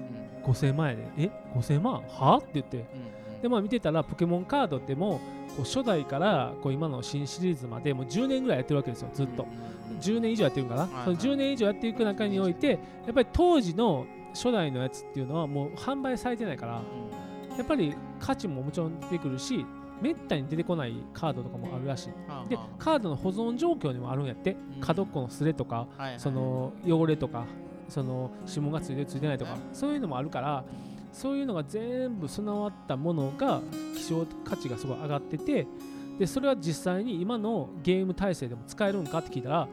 [0.43, 1.07] 5000万円で。
[1.17, 2.03] え？5000万？
[2.07, 2.85] は?」って言って。
[3.41, 5.19] でまあ見てたらポケモンカードってもう
[5.55, 9.45] こう初代からこう今の新シリーズまでもう10年ぐらいやってるわけですよずっと。
[10.01, 11.03] 10年以上やってるんかな、はいはい。
[11.05, 12.77] その10年以上やっていく中においてや
[13.11, 16.81] っぱり当時の初代のやつっていうのはもう販売されてないから
[17.57, 19.65] やっぱり価値ももちろん出てくるし
[20.01, 22.49] めったに出てこないカードとかもあるらしい。
[22.49, 24.57] でカードの保存状況にもあるんやって。
[24.75, 24.81] うん。
[24.81, 25.87] 角っこのすれとか
[26.17, 27.45] その汚れとか
[27.87, 30.65] その指紋がついてるついてないとかそういうのもあるから
[31.15, 33.61] そういうのが全部備わったものが
[33.95, 35.65] 希少価値がすごい上がってて
[36.19, 39.67] でそれは実際に今のゲーム体制でも使えるんかって聞いたら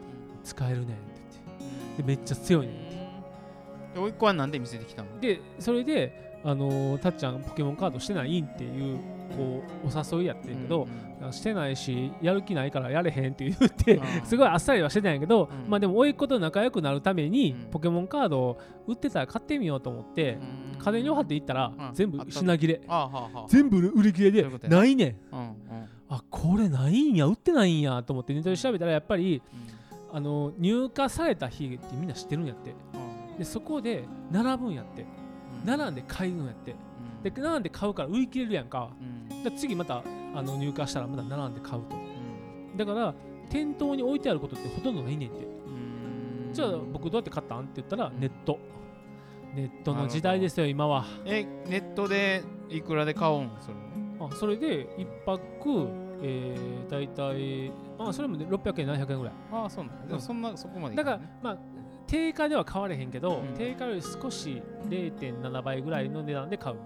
[0.44, 0.94] 使えるねんって
[1.32, 2.02] 言って。
[2.02, 5.20] でめっちゃ強いねんでおいっ子はなんで見せてきたの？
[5.20, 8.98] でそれであのーたっちゃんポケモンカードしてないんっていう
[9.36, 10.86] こうお誘いやってんけど、
[11.30, 15.70] してないしやる気ないからやれへんって言ってうん すごいあっさりはしてたんやけど、うん。
[15.70, 17.70] まあでも甥っ子と仲良くなるためにうん。
[17.70, 20.38] ポケモンカードを売ってたら買ってみようと思って
[20.78, 21.94] 家電量販店行ったらうん。
[21.94, 22.80] 全部品切れ。
[22.88, 24.84] あはあはあ全部売り切れでな。
[24.84, 25.36] いねん。
[25.36, 25.54] うんうん。
[26.08, 29.40] あこれないんや売ってないんやと思ってネットで調べたらやっぱり
[30.12, 32.74] あの入荷された日ってみんな知ってるんやって。
[33.38, 35.06] でそこで並ぶんやって。
[35.64, 36.74] 並んで買うんやって
[37.22, 38.90] で並んで買うから売り切れるやんか。
[39.44, 40.02] で次また
[40.34, 41.96] あの入荷したらまた並んで買うと。
[42.76, 43.14] だから
[43.50, 45.46] 店頭に置いてあることってほとんどないねんって
[46.52, 48.58] じゃあ僕どうやって買ったんって言ったらネット。
[49.54, 51.04] ネットの時代ですよ今は。
[51.26, 53.50] えネットでいくらで買うん？
[53.60, 53.74] それ。
[54.20, 55.88] あそれで1泊
[56.24, 59.32] えー、大体あそれもね600円700円ぐらい。
[59.52, 61.58] ああそうなんだでもそんなそこまでいだからまあ
[62.06, 63.54] 定価では買われへんけど、うん。
[63.54, 66.76] 定価より少し0.7倍ぐらいの値段で買う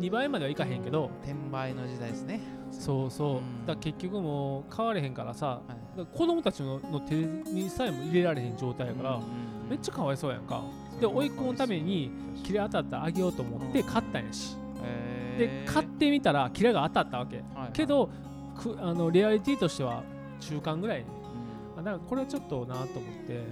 [0.00, 2.40] 2倍まではいかへんけど転売の時代ですね。
[2.70, 3.66] そうそう、うん。
[3.66, 5.62] だ結局もう買われへんからさは
[5.96, 5.98] い。
[5.98, 9.20] ら子供たちのの手にさえも入れられへん状態やから、
[9.68, 10.62] めっちゃかわいそうやんか。
[11.00, 12.10] で甥っ子のために
[12.42, 14.56] キレ当たってあげようと思って買ったんやし、
[15.38, 17.42] で買ってみたらキレが当たったわけ。
[17.72, 18.10] け、ど
[18.56, 20.02] くあのリアリティとしては
[20.40, 21.06] 中間ぐらいね。
[21.76, 22.86] あだからこれはちょっとなと思っ
[23.26, 23.42] て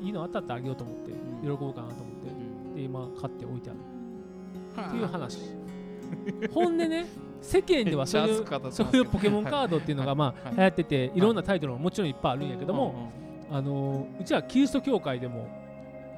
[0.00, 3.78] いいの当たってあげようと思って喜ぼうかなと思ってで今買って置いてある。
[4.88, 5.57] っていう話
[6.52, 7.06] ほんでね
[7.40, 10.56] 世間ではそういう そういうポケモンカードっていうのがまあはい。
[10.56, 13.12] 流行ってていろんなタイトルももちろんいっぱいあるんやけども、
[13.50, 15.46] あのうちはキリスト教会でも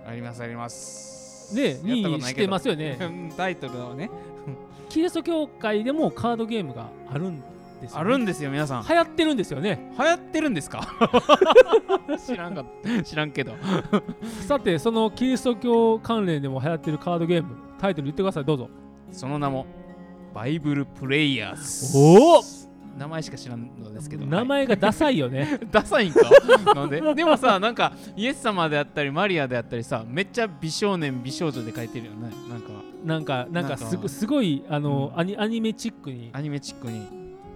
[0.06, 1.54] ありますあります。
[1.54, 2.96] ねやったこと2位してますよね。
[3.00, 4.10] う んタイトルをね。
[4.88, 7.40] キリスト教会でもカードゲームがあるん
[7.80, 8.84] ですよ、ね、あるんですよ皆さん。
[8.88, 9.92] 流行ってるんですよね。
[9.98, 10.80] 流行ってるんですか？
[12.26, 12.64] 知らんか
[13.04, 13.52] 知らんけど。
[14.48, 18.68] さてそのキリスト教関連でも流行ってるカードゲームタイトル言ってくださいどうぞ。
[19.12, 19.66] その名も
[20.34, 22.42] バイブルプレイヤーズおお。
[22.98, 24.26] 名前しか知らんのですけど。
[24.26, 25.58] 名前がダサいよね。
[25.70, 26.20] ダサいんか？
[26.74, 27.00] なんで？
[27.14, 32.30] でもさなんかイエス様であったりマリアであったりさめっちゃ美少年美少女で書いてるよね。
[32.48, 32.68] なんか。
[33.04, 35.20] なんかなんかすすごいあの、うん。
[35.20, 36.30] アニアニメチックに。
[36.34, 37.06] アニメチックに、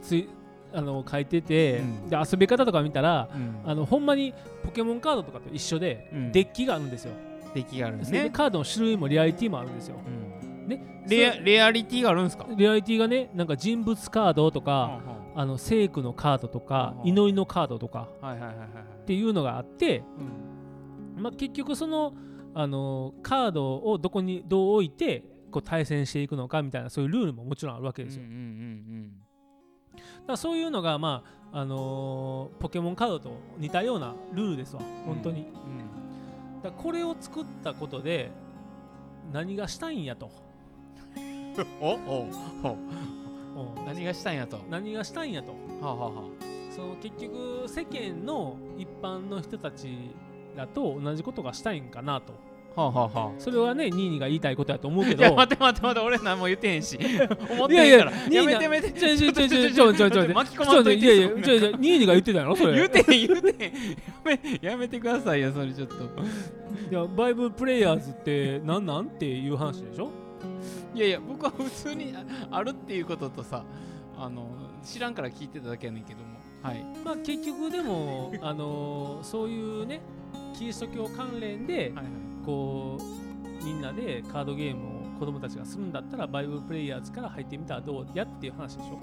[0.01, 0.27] つい
[0.73, 2.09] あの書いてて、うん。
[2.09, 3.71] で遊び方とか見たらうん。
[3.71, 4.33] あのほんまに
[4.65, 6.33] ポケモンカードとかと一緒で、うん。
[6.33, 7.13] デッキがあるんですよ、
[7.55, 9.97] 出来があるんですね、カードの種類もリアリティもあるんですよ。
[10.07, 10.11] う
[10.41, 12.47] んねレアレアリティがあるんですか？
[12.57, 15.01] リアリティがねなんか人物カードとか、
[15.35, 18.55] あの聖句のカードとか、うん祈りのカードとかはいはい
[19.03, 20.03] っていうのがあって、
[21.17, 22.15] まあ、結局その
[22.55, 28.23] あのカードをどこにどう置いてこう対戦していくのかみたいなそういうルールももちろんあるわけですよ。
[28.23, 29.13] うんうんうん
[29.95, 31.23] だからそういうのが、ま
[31.53, 34.83] ああのーポケモンカードと似たようなルールですわ。
[35.05, 35.43] 本当に。
[35.43, 36.63] うん。
[36.63, 38.33] だからこれを作ったことで
[39.33, 40.31] 何がしたいんやと。
[41.81, 42.29] おお
[43.57, 49.89] お何がしたんやと何がしたんやと、はあはあ、その結局世間の一般の人たち
[50.57, 52.33] だと同じことがしたいんかなと
[52.77, 55.23] はあははあ、それはね、ニーニーが言いたいことやと思うけど。
[55.23, 56.99] いや、待て待て待て、俺何も言ってへんし。
[57.51, 58.11] 思ってへんから。
[58.11, 58.91] いやいや、やめてやめて。
[58.91, 60.35] ちょちょちょちょちょちょちょ。
[60.35, 61.07] 巻き込まんといて。
[61.07, 62.75] いやいや、ちょちょ、ニーニーが言ってたの、それ。
[62.75, 63.73] 言うてへん、言うてへん。
[63.73, 63.79] や
[64.25, 65.95] め、やめてくださいよ、それちょっと。
[65.95, 65.99] い
[66.93, 70.11] や、バイブプレイヤーズってなんなんっていう話でしょ
[70.95, 72.25] いやいや 僕は普通にあ
[72.57, 73.65] あるっていうこととさ
[74.19, 74.49] あの
[74.83, 76.27] 知らんから聞いてただけやねんけども。
[76.63, 76.85] はい。
[77.05, 80.01] まあ結局でも あのーそういうね
[80.55, 82.05] キリスト教関連ではいはい。
[82.45, 88.99] こうみんなでカードゲームを子供たちがするんだったらバイブルプレイヤーズから入ってみたらどうやっていう話でしょ？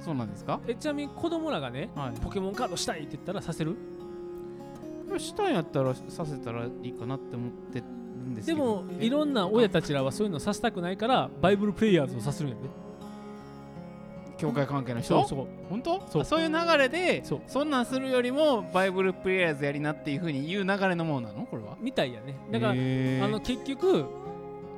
[0.00, 0.60] そうなんですか？
[0.66, 2.20] えちなみに子供らがねはい。
[2.20, 3.76] ポケモンカードしたいって言ったらさせる？
[5.18, 7.84] したんやったらさせたらいいかなって思ってる
[8.20, 8.58] んででど。
[8.58, 12.62] もいろんな親たちらはそういうのさせたくないからバイブルプレイヤーズをさせるんやで。
[14.38, 15.18] 教会関係の人？
[15.20, 15.46] そうそう。
[15.68, 16.00] 本当？
[16.08, 16.22] そう。
[16.22, 17.40] あそういう流れでそう。
[17.46, 21.44] そんなんするよりもバイブルプレイヤーズやりなっていうふうに言う流れのものなの？
[21.44, 21.76] これは。
[21.78, 22.34] みたいやね。
[22.50, 24.06] だからあの結局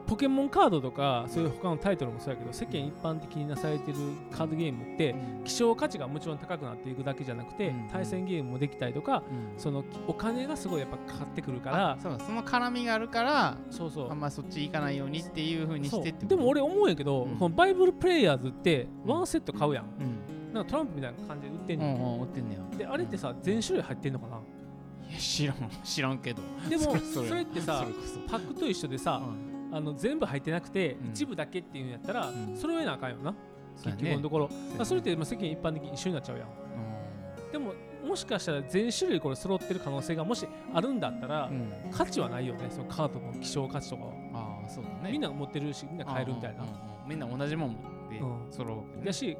[0.07, 3.99] ポケモンカードとかそういう他のタイトルもそうやけど世間一般的になされてる
[4.31, 7.89] カードゲームって希少価値がもちろん高くなっていくだけじゃなくて、うん。
[7.91, 9.59] 対戦ゲームもできたりとかうん。
[9.59, 14.11] そのお金がすごいやっぱかかってくるからあそうその絡みがあるからそうそう。
[14.11, 17.37] あんまそっち行かないようにっていうふうにしてでも俺思うんやけど、うん。
[17.37, 20.53] このバイブルプレイヤーズってワンセット買うやん、うん。
[20.53, 22.79] なんかトランプみたいな感じで売ってんうん売ってんねや。
[22.79, 24.41] であれってさ全種類入ってんのかな？
[25.19, 26.43] 知らん知らんけど。
[26.69, 27.87] でもそれってさ
[28.31, 31.11] パックと一緒でさ、うんあの全部入ってなくて、うん。
[31.11, 32.57] 一部だけっていうんやったら、うん。
[32.57, 33.35] それをやなあかんよな。
[33.83, 36.49] 結局のところ、まあそれってまあ世間一般的に一緒になっちゃうやん。
[36.49, 36.51] う
[37.51, 37.73] でも
[38.07, 41.51] もしかしたら全種類これ揃ってる可能性がもしあるんだったら、
[41.91, 42.67] 価値はないよね。
[42.69, 45.13] そのカードの希少価値とかは、ああそうだね。
[45.13, 46.65] みんなが持ってるしみんな買えるみたいな、
[47.07, 47.77] みんな同じもん
[48.11, 48.53] でうん。
[48.53, 49.37] 揃うだし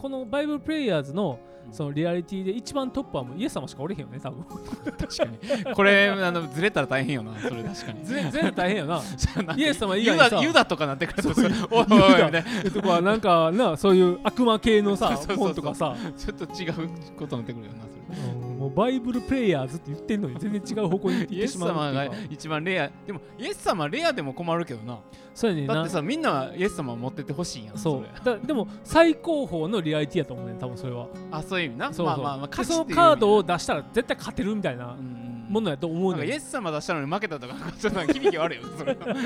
[0.00, 1.74] このバイブルプレイヤーズのうん。
[1.74, 4.44] そのリアリティで一番トップはもうイエス様しかおれへんよね多分。
[4.98, 5.74] 確かに。
[5.74, 8.04] これあのずれたら大変よなそれ確かに。
[8.04, 9.02] 全然大変よな。
[9.56, 11.28] イエス様以ユ外にさダユダとかなってくると
[11.70, 15.94] おいおいユおいダみたいなえとかなんかなそういう悪魔系のさ本とかさ。
[16.16, 16.88] ちょっと違う
[17.18, 18.34] ことになってくるよなそれ。
[18.34, 22.28] うんもうバイブルプレイヤーズって言ってんのに全然違う方向に行っイエスてしまう様がっていうか。
[22.34, 24.98] 一番レアでもイエス様レアでも困るけどな。
[25.34, 28.02] そうやねだってさみんなはイエス様持ってってほしいやんそう。
[28.02, 28.08] れ。
[28.22, 31.06] だでも最高峰のリアリティやと思うねん多分それは。
[31.30, 31.86] あそういう意味な。
[31.86, 32.06] そうそう。
[32.06, 36.30] まあまあまあでそのカードを出したら絶対勝てるみたいなうんものやと思うねん。
[36.30, 38.92] エス様出したのに負けたとかちょっと響き悪いよそれ。
[38.92, 39.24] は確か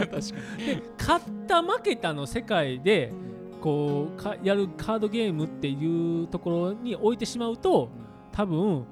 [0.58, 3.12] にで勝った負けたの世界で
[3.60, 7.88] こうかやるカードゲームっていうところに置いてしまうと
[8.30, 8.84] 多分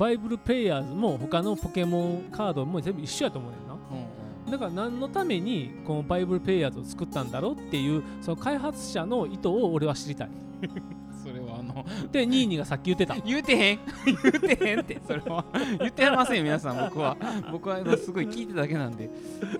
[0.00, 3.74] バイブルプレイヤーズも他のポケモンカードも全部一緒やと思うねんな。
[3.74, 10.30] うんだから何のためにこのバイブルプレイヤーズを作ったんだろうっていうその開発者の意図を俺は知りたい。
[11.22, 13.14] それはあのでニーニーがさっき言ってた。
[13.16, 13.78] 言うてへん。
[14.06, 15.44] 言うてへんってそれは。
[15.78, 17.16] 言ってませんよ皆さん僕は。
[17.52, 19.10] 僕はすごい聞いてただけなんで。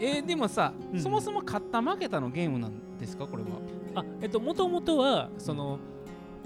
[0.01, 0.99] えー、でもさ、うん。
[1.01, 3.49] そもそも勝った負けたのゲームなんですかこれは？
[3.97, 5.79] あえっともともとはその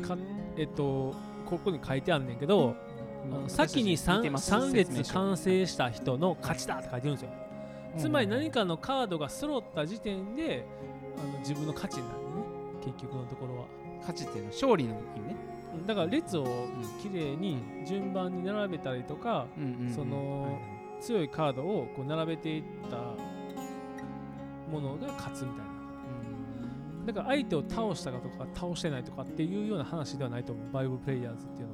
[0.02, 0.18] か
[0.56, 1.14] えっと
[1.46, 2.74] ここに書いてあるんねんけど、
[3.32, 7.30] あの先に 3, 3列完成した人の勝ちだって書いてるんですよ、
[7.96, 10.66] つまり何かのカードが揃った時点で
[11.16, 12.24] あの自分の勝ちになるね。
[12.84, 13.64] 結局のところは。
[14.00, 15.36] 勝ちっていうのは勝利の意味ね、
[15.78, 16.46] うんだから列を
[17.02, 17.56] きれいに
[17.86, 19.92] 順番に並べたりとかうんうんうん。
[19.92, 20.58] その
[21.00, 22.96] 強いカードをこう並べていった
[24.70, 25.64] ものが勝つみたいな。
[27.06, 30.72] だから相手を倒したかとか倒してないとかっていうような話ではないと思う。
[30.72, 31.73] バイブルプレイヤーズっていうのは、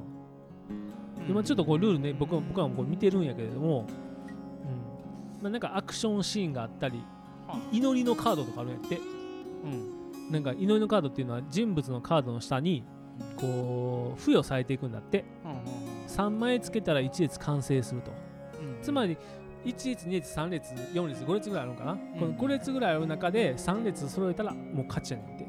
[1.31, 5.43] 今ちょっとこうルールね僕は僕はもうこう見てるんやけれども、うん。
[5.43, 7.01] まあ、なんかアクションシーンがあったり
[7.47, 8.97] はい祈りのカードとかあるんやって。
[9.63, 10.31] うん。
[10.31, 12.83] なんか祈りのカードっていうのは人物のカードの下に
[13.37, 15.25] こう付与されていくんだって。
[15.43, 18.11] うんうん3枚つけたら1列完成すると。
[18.59, 19.17] うんつまり
[19.63, 21.97] 1列2列3列4列5列ぐらいあるのかな、ん。
[22.19, 25.47] この5列ぐらいある中で3列揃えたらもう勝ちやねんて。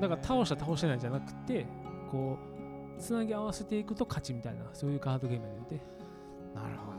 [0.00, 1.66] だから倒した倒してないじゃなくて
[2.10, 2.55] こう
[2.98, 5.60] つなぎ合わせていくと勝ちみたいなそういうカードゲームやね。
[5.60, 5.74] んて
[6.54, 6.96] なるほど。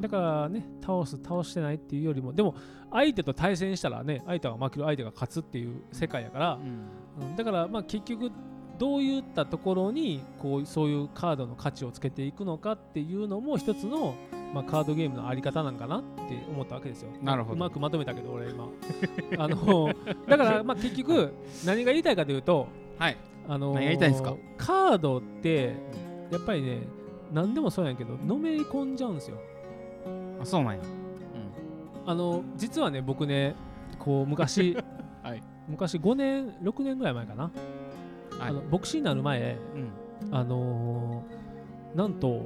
[0.00, 2.54] だからね倒す倒してないっていうよりもでも
[2.90, 7.30] 相手と対戦したらね相手が負ける相手が勝つっていう世界やから、うん。
[7.30, 7.36] うん。
[7.36, 8.30] だからまあ結局
[8.78, 14.14] どういったところにこうそういうカードの価値をつけていくのかっていうのも一つの、
[14.54, 17.10] まあ、カードゲームのあり方なんかなって思ったわけですよ。
[17.22, 17.54] なるほど。
[17.54, 18.68] うまくまとめたけど俺今。
[19.38, 19.92] あの
[20.26, 21.32] だからまあ結局
[21.66, 22.66] 何が言いたいかというと、
[22.98, 23.16] はい。
[23.48, 24.34] あの何が言いたいんですか？
[24.56, 25.74] カードって
[26.30, 26.80] やっぱりね
[27.32, 29.36] 何でもそうやけどのめり込んじゃうんですよ。
[30.40, 30.80] あそうなんや。
[32.06, 33.54] あの実はね僕ね
[33.98, 34.74] こう昔、
[35.22, 35.42] はい。
[35.68, 37.52] 昔5年6年ぐらい前かな、はい。
[38.48, 39.78] あの牧師になる前う
[40.30, 40.34] ん。
[40.34, 42.44] あのーなんと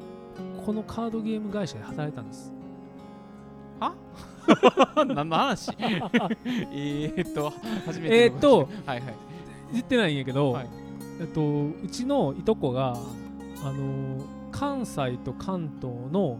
[0.64, 2.52] このカードゲーム会社で働いたんです。
[3.80, 3.94] は？
[5.06, 5.72] 何 の話？
[5.78, 7.52] えーっと
[7.86, 9.14] 初めてのえーっとはいはい。
[9.72, 10.68] 言ってないんやけど、はい。
[11.20, 12.96] えっと、うちのいとこが、
[13.64, 16.38] あのー関西と関東の、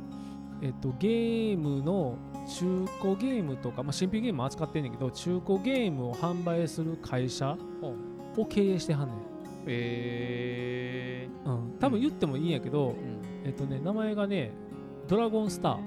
[0.61, 7.95] えっと、ゲームの中古ゲームとか、まあ、新品ゲームも扱ってんねんけど中古ゲームを販売する会社ほ
[8.37, 9.17] を経営してはんねん、
[9.67, 14.53] えうん、多分言ってもいいんやけど、ーうんえっとね名前がね
[15.09, 15.79] ドラゴンスター、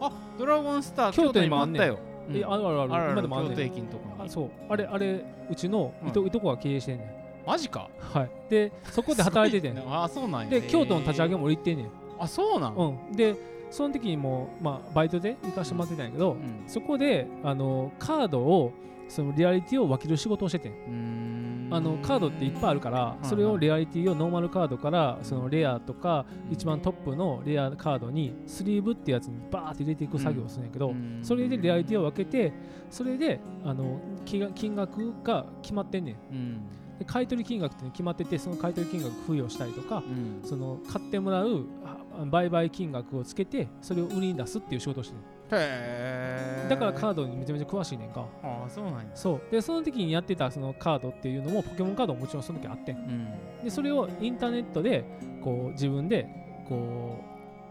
[0.00, 1.98] あドラゴンスター京都ににもあったよ。
[2.28, 2.36] うん。
[2.36, 2.94] えあるある。
[2.94, 3.52] ある今でもあんねん。
[3.52, 4.26] 京都駅のとこに。
[4.26, 4.50] あそう。
[4.68, 7.08] あれあれうちのいと,、いとこが経営してんねん。
[7.46, 7.88] マジか？
[7.98, 8.30] はい。
[8.50, 9.76] でそこで働いててん。
[9.80, 10.04] すごな。
[10.04, 10.50] あそうなんや。
[10.50, 11.86] で京都の立ち上げもも俺行ってんねん。
[12.18, 13.34] あそうなんうん、で
[13.70, 16.62] その時にも、まあ、バイトで行かしてもらってたんやけど、うん。
[16.66, 18.72] そこであのカードを
[19.08, 20.72] そのリアリティを分ける仕事をしててん。
[20.72, 21.41] うーん
[21.72, 31.20] あのカードっていっぱいあるからいそれをレアリティをノーマルカードからそのレアとか一番トップのレアカードにスリーブってやつにバーって入れていく作業をするんやけど、うん。
[31.22, 32.52] それでレアリティを分けて
[32.90, 36.16] それであの金額が決まってんねん。
[36.30, 36.60] うん。
[36.98, 40.48] で買い取り金額って決まっててその買い取り金額付与したりとかうん。
[40.48, 45.20] その買ってもらうあ売買金額をつけてそれを売りに出すっていう仕事をしてる
[45.52, 48.26] へえだからカードにめちゃめちゃ詳しいねんか。
[48.42, 49.06] ああそうなんや。
[49.14, 49.40] そう。
[49.50, 52.96] でその時にやってたそのカードっていうのもポケモンカードももちろんその時あってん。
[52.96, 53.28] うん。
[53.64, 55.04] でそれをインターネットで
[55.42, 56.26] こう自分で
[56.68, 57.18] こ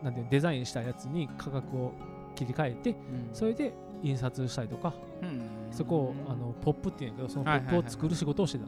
[0.02, 1.92] うなんていうのデザインしたやつに価格を
[2.36, 2.98] 切り替えてうん。
[3.34, 3.74] それで
[4.04, 5.42] 印刷したりとかうん。
[5.72, 8.66] そこをあのポップっていうんやけどそのポップを作る仕事をしてた、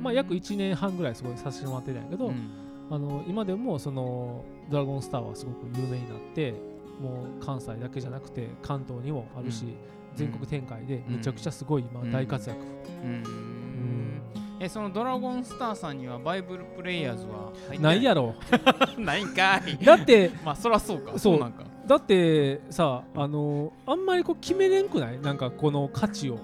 [0.00, 2.50] まあ約1年半ぐらいそこでさせてもらってたんやけど、うん。
[2.90, 6.54] あの今でもそのドラゴンスターはすごく有名になって
[7.02, 9.74] もう関西だけじゃなくて関東にもあるし、うん。
[10.14, 14.22] 全国展開でめちゃくちゃすごい今大活躍、うーん。
[14.60, 17.50] えそのドラゴンスターさんにはバイブルプレイヤーズは
[17.80, 18.34] ないやろ。
[18.98, 19.84] ないんかい。
[19.84, 21.12] だって まあそらそうか。
[21.12, 21.18] そう。
[21.18, 21.64] そうなんか。
[21.86, 25.18] だってさあのあんまりこう決めれんくない？
[25.20, 26.38] なんかこの価値を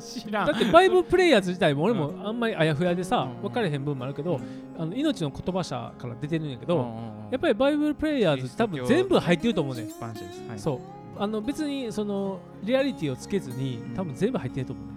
[0.00, 0.46] 知らん。
[0.46, 3.42] だってバイブルプレイヤーズ自体も俺もあんまりあやふやでさうん。
[3.42, 4.40] 分かれへん分もあるけど
[4.78, 7.30] あの命の言葉社から出てるんやけどうんうんうん。
[7.30, 9.84] やっぱりバイブルプレイヤーズ多分全部入ってると思うねん。
[9.86, 10.78] はいそう。
[11.18, 13.94] あの別にそのリアリティをつけずにうん。
[13.94, 14.94] 多分全部入ってると思うね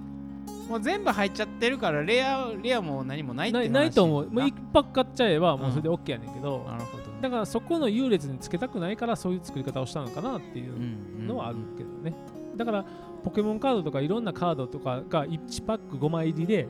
[0.69, 3.85] もう全部入っちゃってるからレアレアも何もないって話な。
[3.85, 4.25] いと思う。
[4.25, 6.65] もうな一泊買っちゃえばもうそれで OK やねんけど。
[6.67, 7.07] なるほどね。
[7.21, 12.13] だからそこの優劣につけたくないからそういう作り方をしたのかなっていうのはあるけどね、
[12.55, 12.85] だから
[13.27, 16.65] ポケモンカードとかいろんなカードとかが1パック5枚入りで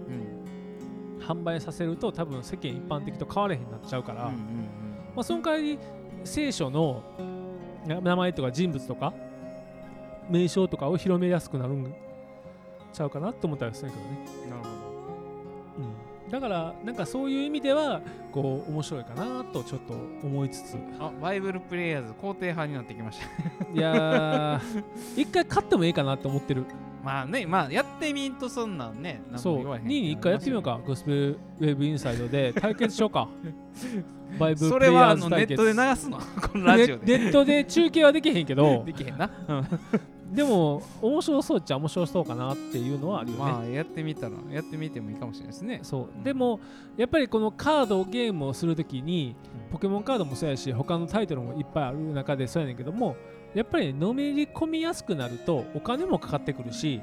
[1.20, 4.32] 販売させると多分世間一般的と変われへんなっちゃうから、ま
[5.18, 5.78] あ、その代わり
[6.24, 7.04] 聖書の
[7.86, 9.14] 名前とか人物とか
[10.32, 11.94] 名称とかを広めやすくなるん
[12.92, 14.10] ちゃうかなと思ったりするけどね。
[14.50, 14.87] なるほど、
[16.30, 18.02] だからなんかそういう意味では
[18.32, 20.78] こう面白いかなとちょっと思いつつ。
[21.00, 23.26] あバイブルプレイヤーズ肯定派になってきました。
[23.74, 24.62] いや
[25.16, 26.66] 一回勝ってもいいかなと思ってる。
[27.04, 32.52] まあねまあやってみんとそんなんねそう2位に一回やってみようかゴスペルウェブインサイドで。
[32.54, 33.30] 対決しようか。
[34.38, 35.56] バイブプレイヤーズ対決。
[35.56, 36.18] それはネットで流すの？
[36.52, 37.18] このラジオで。
[37.18, 38.84] ネットで中継はできへんけど。
[38.86, 39.30] できへんな、
[40.32, 43.44] でも面白そうっちゃ面白そうかなっていうのはあるよね。
[43.44, 45.80] まあやってみたらやってみてもいいかもしれないですね。
[45.84, 46.60] そう、うん、でも
[46.98, 53.16] やっぱりこのカードゲームをするときに、うん、ポケモンカードもそうやし他のタイトルもいっぱいある中でそうやねんけども
[53.54, 57.02] やっぱりのめり込みやすくなるとお金もかかってくるし、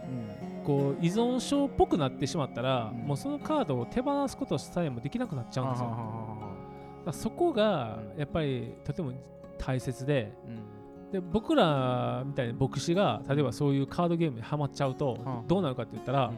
[0.60, 7.12] うん、こう依存症っぽくなってしまったら、もうそのカードを手放すことさえもできなくなっちゃうんですよ。
[7.12, 9.12] そこがやっぱりとても
[9.58, 10.32] 大切で。
[11.14, 16.32] で僕らみたいな牧師が例えばそういうカードゲームにはまっちゃうとどうなるかって言ったら、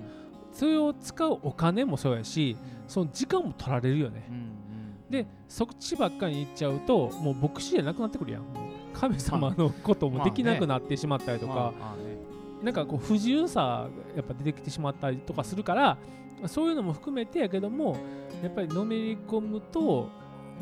[0.52, 4.28] それを使うお金もそうやしその時間も取られるよね、
[5.08, 8.42] でそっちばっかりに行っちゃうともう牧師じゃなくなってくるやん。
[8.92, 11.72] 神様のこともできなくなってしまったりとか、
[12.62, 15.96] なんかこう不自由さやっぱ出てきてしまったりとかするから
[16.48, 17.96] そういうのも含めてやけども
[18.42, 20.10] やっぱりのめり込むと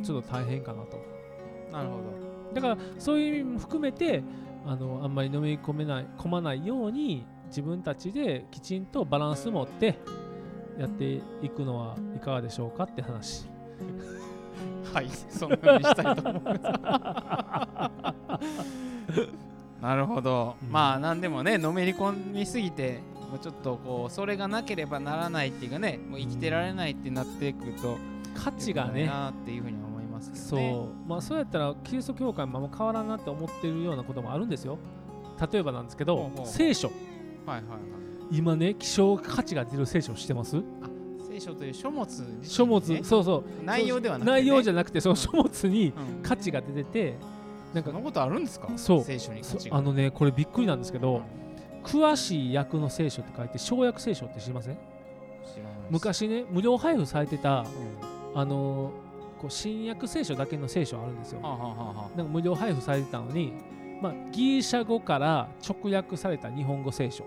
[0.05, 0.99] ちょっと大変かなと。
[1.73, 4.22] なるほどだからそういう意味も含めて
[4.66, 9.98] あのあんまりのめり込めない込まないように自分たちできちんとバランス持って
[10.78, 13.46] やっていくのはいかがでしょうかって話。
[14.92, 19.28] はいそんなにしたいと思います。
[19.82, 23.00] なるほど、うん、まあ何でもねのめり込みすぎて
[23.30, 27.98] もうちょっとこうそれがなければならないっていうかねもう生きてられないってなっていくと
[28.34, 29.07] 価値がね。
[29.07, 29.93] なっていうふうに思
[30.31, 34.79] ますけど、ね、そうまあそうやったらキリスト教会も変わらんなって思ってるようなこともあるんですよ。
[35.53, 36.89] 例えばなんですけど聖書。
[36.89, 37.81] はいはいはい。
[38.31, 40.62] 今ね希少価値が出る聖書してます？
[41.29, 43.64] 聖書という書物、ね、書物そうそう。
[43.64, 47.12] 内容ではなくて、ね、内容じゃなくてその書物に価値が出てて、う
[47.72, 48.68] ん、なんかそんなことあるんですか？
[48.77, 49.03] そう。
[49.03, 51.22] 聖書にあのねこれびっくりなんですけど、
[51.83, 54.79] 詳しい訳の聖書って書いて小訳聖書って知りません？
[55.91, 57.66] 昔ね無料配布されてた、
[58.35, 58.93] うん、あの
[59.45, 61.40] こう新約聖書だけの聖書あるんですよ。
[62.16, 63.53] なんか無料配布されてたのに、
[64.01, 67.24] まあ、ギリシャ語から直訳された日本語聖書、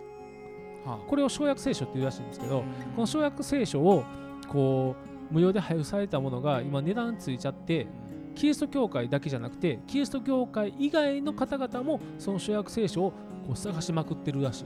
[0.84, 2.64] はあ、これを小訳聖書っていうらしいんですけど、
[2.96, 4.04] この小訳聖書を
[4.48, 4.96] こ
[5.30, 7.86] う無料で配布されたものが今値段ついちゃって
[8.34, 13.12] キリスト教会だけじゃなくてキリスト教会以外の方々もその小訳聖書を
[13.46, 14.66] こう探しまくってるらしい。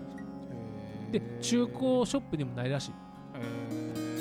[1.12, 1.76] で中古
[2.06, 2.93] ショップにもないらし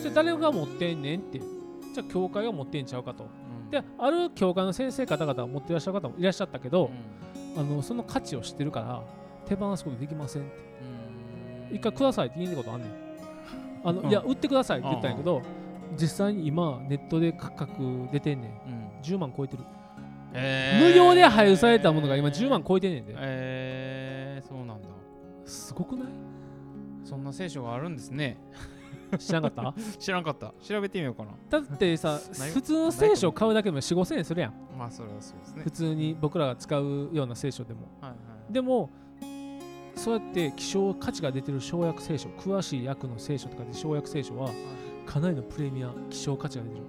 [0.00, 0.02] い。
[0.02, 1.40] で誰が持ってんねんって
[1.94, 6.90] じゃあ教会が持ってんちゃうかと、うん、である教会の先生方々が持っていらっしゃる方もいらっしゃったけど、
[7.56, 9.02] うん、あのその価値を知ってるから
[9.46, 10.52] 手放すことできませんって、
[11.70, 12.90] うん、一回くださいって言いにことあんねん。
[13.82, 15.42] あの、いや売ってくださいって言ったんやけど
[15.98, 19.64] 実際に今ネットで価格出てんねん、10万超えてる、
[20.34, 23.14] えー、無料で配布されたものが今10万超えてんねんで。
[23.16, 24.88] えー、そうなんだ。
[25.46, 26.08] すごくない？
[27.04, 28.36] そんな聖書があるんですね
[29.18, 29.80] 知らなかった？
[29.98, 30.52] 知らなかった。
[30.62, 31.30] 調べてみようかな。
[31.48, 32.18] だってさ
[32.54, 34.54] 普通の聖書を買うだけでも4 5千円するやん。
[34.78, 35.62] まあそれはそうですね。
[35.62, 38.16] 普通に僕らが使うような聖書でも、はいは
[38.50, 38.90] い、でも
[39.96, 44.48] そうやって希少価値が出てる生薬聖書詳しい訳の聖書とかで生薬聖書は
[45.04, 46.82] かなりのプレミア希少価値が出てる、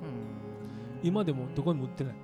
[1.03, 2.15] 今でもどこにも売ってない、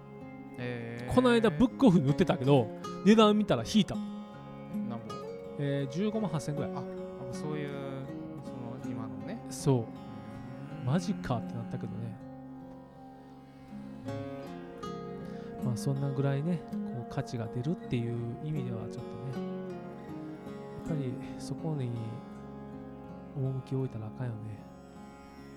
[0.60, 2.68] えー、この間ブックオフに売ってたけど
[3.04, 3.96] 値段見たら引いた。
[3.96, 5.00] 何本
[5.60, 6.72] えー、15万8000円ぐらい。
[6.72, 6.84] あ
[7.34, 7.70] そういう
[9.50, 9.86] そう。
[10.86, 12.16] マジかってなったけどね。
[15.64, 19.48] まあそんなぐらいねこう価値が出るっていう意味ではちょっとね。
[20.88, 21.92] やっぱりそこに
[23.36, 24.58] 趣を置いたらあかんよね。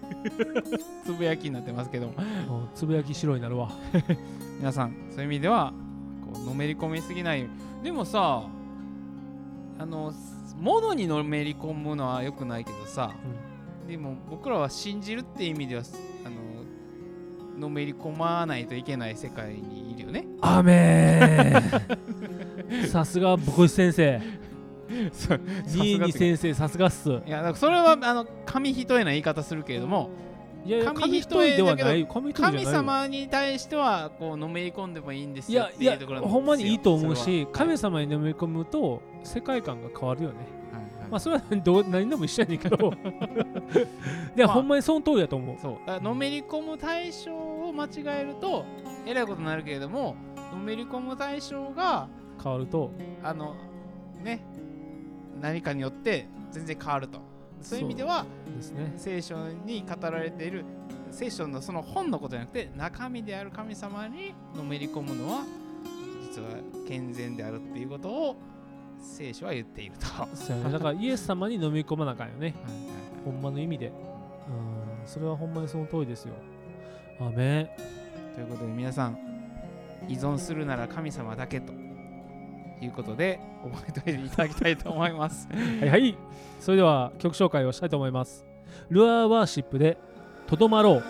[1.04, 2.10] つぶやきになってますけど
[2.74, 3.70] つぶやき白になるわ。
[4.58, 5.72] 皆さんそういう意味では
[6.24, 7.46] こうのめり込みすぎない
[7.84, 8.42] でもさ
[9.78, 10.12] あの
[10.58, 13.14] 物にのめり込むのはよくないけどさ、
[13.44, 13.49] うん
[13.88, 15.82] でも僕らは信じるって意味では
[16.24, 20.26] あののめり込まないといけない世界にいるよね。
[20.40, 24.20] アメー さすが牧師先生。
[24.88, 27.08] ニーニ先生さすがっす。
[27.10, 30.10] いやそれはあの紙一重な言い方するけれども
[30.64, 32.06] いやいや紙紙一重ではない。
[32.06, 32.70] 神よ。
[32.70, 40.36] 様に対してはこうのめり込んでもいいんですよいいやいうやほんまにいいと思うそし神様にのめり込むと世界観が変わるよね
[41.10, 42.92] まあそれはどう何でも一緒やねんけど。
[44.36, 44.54] いや、まあ。
[44.54, 45.56] ほんまにその通りだと思う。
[45.60, 45.72] そう。
[45.72, 48.64] だからのめり込む対象を間違えると
[49.06, 50.16] えらいことになるけれども
[50.52, 52.08] のめり込む対象が
[52.42, 52.90] 変わると。
[53.22, 53.54] あの
[54.22, 54.44] ね
[55.40, 57.18] 何かによって全然変わると。
[57.60, 58.24] そういう意味では
[58.56, 58.92] ですね。
[58.96, 60.64] 聖書に語られている
[61.10, 65.44] 聖書のその本のことじゃなくて中身である神様にのめり込むのは
[66.22, 66.48] 実は
[66.86, 68.36] 健全であるっていうことを
[69.00, 70.06] 聖書は言っていると。
[70.06, 70.72] はいそうやね。
[70.72, 72.46] だからイエス様に飲み込まなあかんよね。
[72.46, 72.54] はい
[73.24, 73.86] ほんまの意味で。
[73.86, 73.92] うん。
[75.06, 76.34] それはほんまにその通りですよ。
[77.20, 79.18] アということで皆さん
[80.08, 81.72] 依存するなら神様だけと。
[82.82, 85.46] いうことで覚えておいていただきたいと思います。
[85.80, 86.16] はいはい。
[86.58, 88.44] それでは曲紹介をしたいと思います。
[88.88, 89.98] ルアーワーシップで
[90.46, 91.04] とどまろう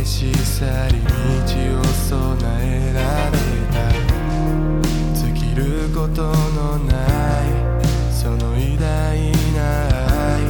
[0.00, 1.10] 消し去り道
[1.78, 3.36] を備えられ
[3.70, 3.78] た
[5.14, 6.94] 尽きることのな
[7.44, 7.48] い
[8.10, 9.60] その偉大な
[10.24, 10.40] 愛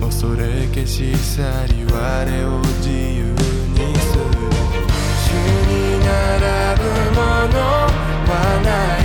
[0.00, 4.24] 恐れ消し去り我を自由にする
[5.18, 5.32] 主
[5.68, 7.20] に並ぶも
[7.52, 7.60] の
[8.28, 8.32] は
[8.64, 8.99] ない。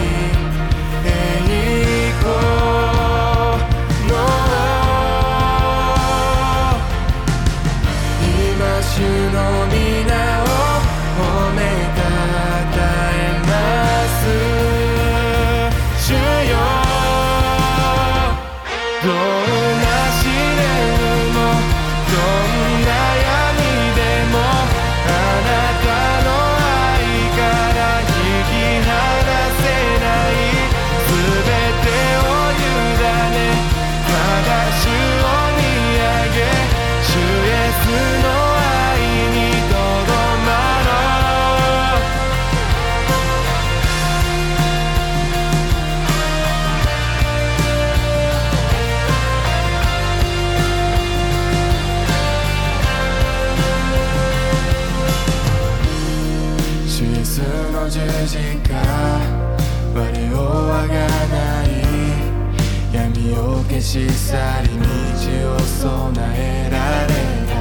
[63.95, 67.15] し去り道を備えられ
[67.47, 67.55] な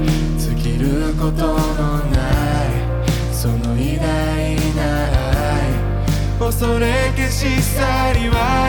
[0.00, 0.08] い。
[0.38, 2.16] 尽きることのな
[2.64, 2.72] い
[3.30, 4.80] その偉大な
[5.52, 6.48] 愛。
[6.50, 8.63] 恐れ消し去りは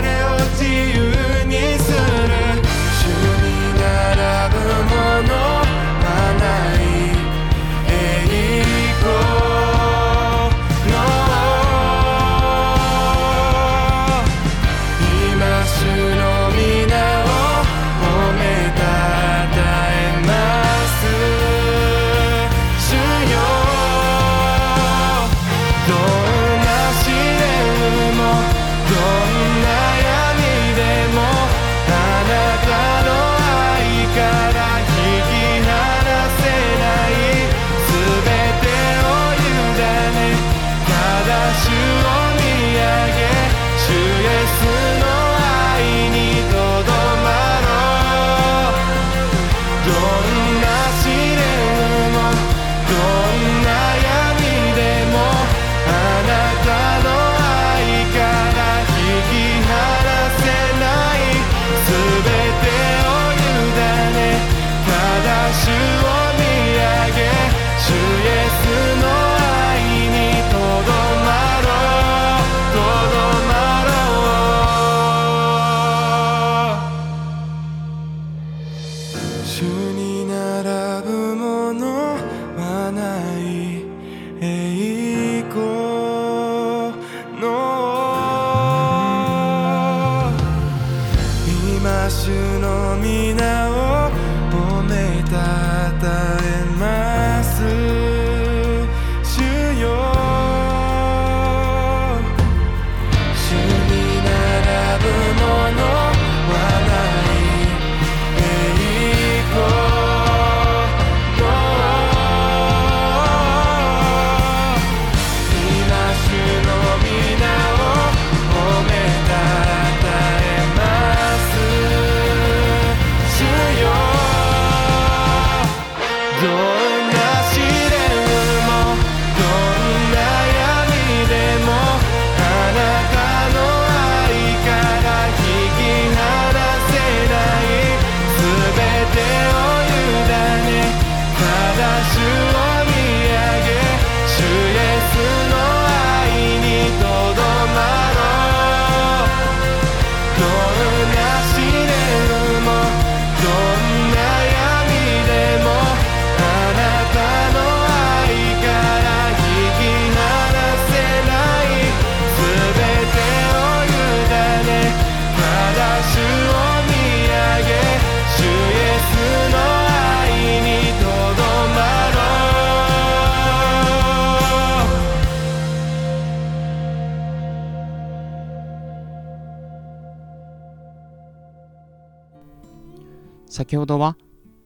[183.56, 184.18] 先ほどは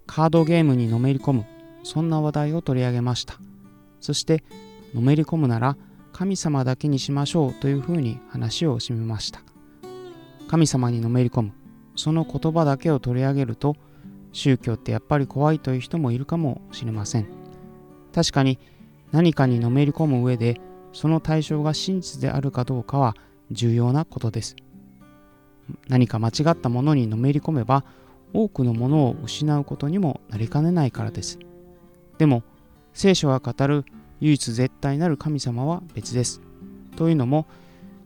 [0.08, 1.46] カードゲームにのめり込む
[1.84, 3.36] そんな話題を取り上げました。
[4.00, 4.44] そして
[4.96, 5.78] のめり込むなら
[6.12, 9.42] 神様だけにしましょうというふうに話を締めました。
[10.48, 11.52] 神様にのめり込む
[11.96, 13.76] その言葉だけを取り上げると
[14.32, 17.28] 宗教ってやっぱり怖いという人もいるかもしれません。
[18.12, 18.58] 確かに
[19.12, 20.60] 何かにのめり込む上で
[20.94, 23.16] その対象が真実であるかどうかは
[23.52, 24.56] 重要なことです。
[25.90, 27.86] 何か間違ったものにのめり込めば
[28.34, 31.40] 多くのものを失うことにもなりかねないからです。
[32.18, 32.44] でも
[32.94, 33.86] 聖書が語る
[34.20, 36.42] 唯一絶対なる神様は別です。
[36.96, 37.48] というのも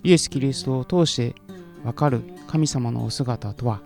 [0.04, 1.36] イエス・キリストを通して
[1.84, 3.82] わかる神様のお姿とは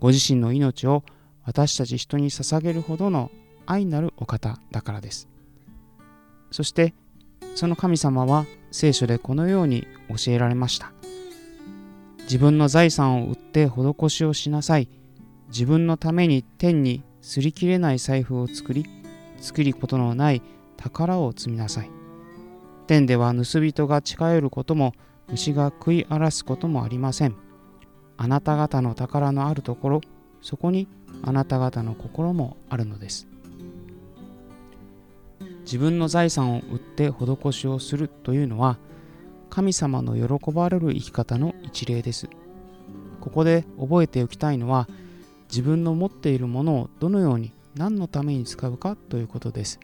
[0.00, 1.04] ご自身の命を
[1.44, 3.30] 私たち人に捧げるほどの
[3.66, 5.28] 愛なるお方だからです。
[6.50, 6.94] そして
[7.54, 10.92] その神様は聖書でこのように教えられました。
[12.22, 14.88] 自分の財産を売って施しをしなさい。
[15.48, 18.86] 自分のために天に擦り切れない財布を作り
[19.40, 20.42] 作りことのない
[20.76, 21.90] 宝を積みなさい。
[22.86, 24.94] 天では盗人が近寄ることも
[25.28, 27.36] 虫が食い荒らすこともありません。
[28.16, 30.00] あなた方の宝のあるところ
[30.40, 30.88] そこに
[31.22, 33.28] あなた方の心もあるのです。
[35.64, 38.78] 自分の財産を売って施しをするというのは
[39.50, 42.28] 神様の喜ばれる生き方の一例です。
[43.20, 44.88] ここで覚えておきたいのは
[45.48, 49.80] 自分の持っているものをどのように何のために使うかということです。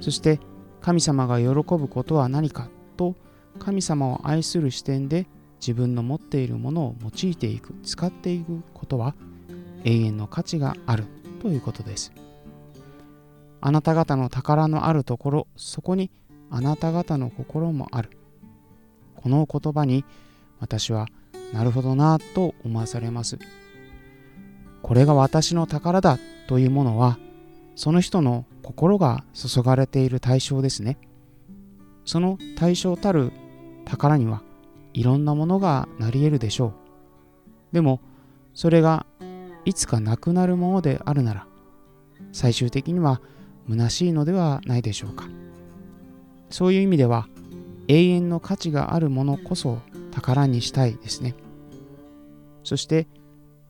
[0.00, 0.40] そして
[0.80, 3.14] 神様が喜ぶことは何かと
[3.58, 5.26] 神様を愛する視点で
[5.60, 7.74] 自分の持っているものを用いていく。
[7.82, 9.14] 使っていくことは
[9.84, 11.04] 永遠の価値がある
[11.40, 12.12] ということです。
[13.60, 16.10] あなた方の宝のあるところそこに
[16.50, 18.10] あなた方の心もある。
[19.16, 20.04] この言葉に
[20.60, 21.06] 私は
[21.52, 23.38] なるほどなぁと思わされます。
[24.84, 27.18] これが私の宝だというものは
[27.74, 30.98] その人の心が注がれている対象ですね。
[32.04, 33.32] その対象たる
[33.86, 34.42] 宝には
[34.92, 36.72] いろんなものがなり得るでしょう。
[37.72, 38.02] でも
[38.52, 39.06] それが
[39.64, 41.46] いつかなくなるものであるなら
[42.32, 43.22] 最終的には
[43.70, 45.24] 虚しいのではないでしょうか。
[46.50, 47.26] そういう意味では
[47.88, 49.78] 永遠の価値があるものこそ
[50.10, 51.34] 宝にしたいですね。
[52.64, 53.06] そして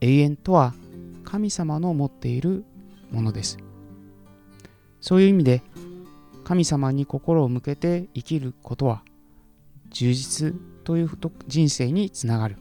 [0.01, 0.73] 永遠とは
[1.35, 2.63] 神様の持っている
[3.11, 3.57] ものです。
[5.01, 5.63] そういう意味で
[6.45, 9.03] 神様に心を向けて生きることは
[9.89, 10.55] 充実
[10.85, 11.09] という
[11.45, 12.55] 人生につながる。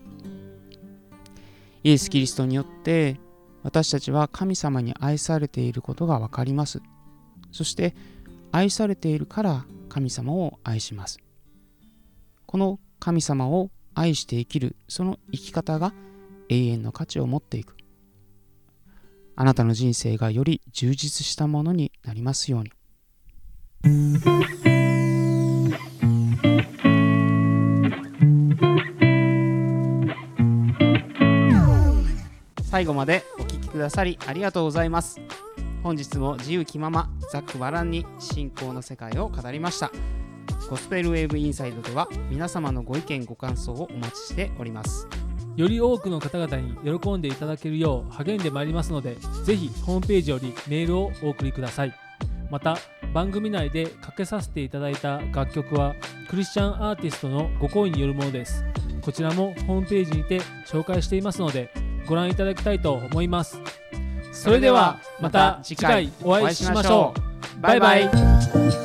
[1.85, 3.21] イエス・キリストによって
[3.63, 6.83] 私たちは神様に愛されていることが分かります。
[7.53, 7.95] そして
[8.51, 11.21] 愛されているから神様を愛します。
[12.47, 15.95] この神様を愛して生きるその生き方が
[16.49, 17.77] 永遠の価値を持っていく。
[19.37, 22.71] あなたの人生がより充実したものになりますように。
[32.63, 35.21] 最後までお聴きくださりありがとうございます。
[35.83, 39.93] 本日も自由気ままざっくばらんに信仰の世界を語りました。
[40.71, 45.07] ゴスペルウェーブインサイドでは皆様のご意見ご感想をお待ちしております。
[45.57, 51.95] より多くの方々に喜んでいただけるよう励んでまいりますのでぜひホームページよりメールをお送りください。
[52.51, 52.77] また
[53.13, 55.95] 番組内でかけさせていただいた楽曲は
[56.29, 58.65] クリスチャンアーティストのご好意によるものです。
[59.03, 61.71] こちらもホームページにて紹介していますので
[62.07, 63.61] ご覧いただきたいと思います。
[64.33, 67.61] それではまた次回お会いしましょう。
[67.61, 68.84] バイバイ。